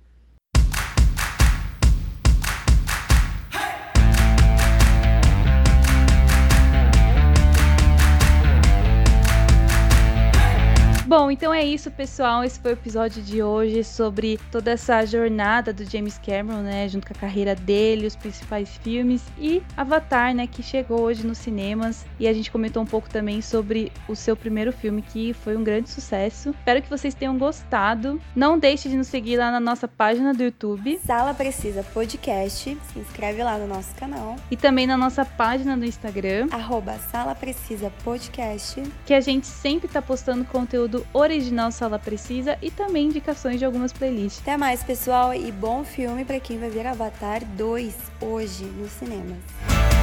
[11.16, 12.42] Bom, então é isso, pessoal.
[12.42, 17.06] Esse foi o episódio de hoje sobre toda essa jornada do James Cameron, né, junto
[17.06, 22.04] com a carreira dele, os principais filmes e Avatar, né, que chegou hoje nos cinemas.
[22.18, 25.62] E a gente comentou um pouco também sobre o seu primeiro filme, que foi um
[25.62, 26.50] grande sucesso.
[26.50, 28.20] Espero que vocês tenham gostado.
[28.34, 32.76] Não deixe de nos seguir lá na nossa página do YouTube Sala Precisa Podcast.
[32.92, 34.34] Se inscreve lá no nosso canal.
[34.50, 38.82] e também na nossa página do Instagram, Arroba Sala Precisa Podcast.
[39.06, 43.92] que a gente sempre tá postando conteúdo original Sala Precisa e também indicações de algumas
[43.92, 44.40] playlists.
[44.42, 49.93] Até mais, pessoal, e bom filme para quem vai ver Avatar 2 hoje nos cinemas.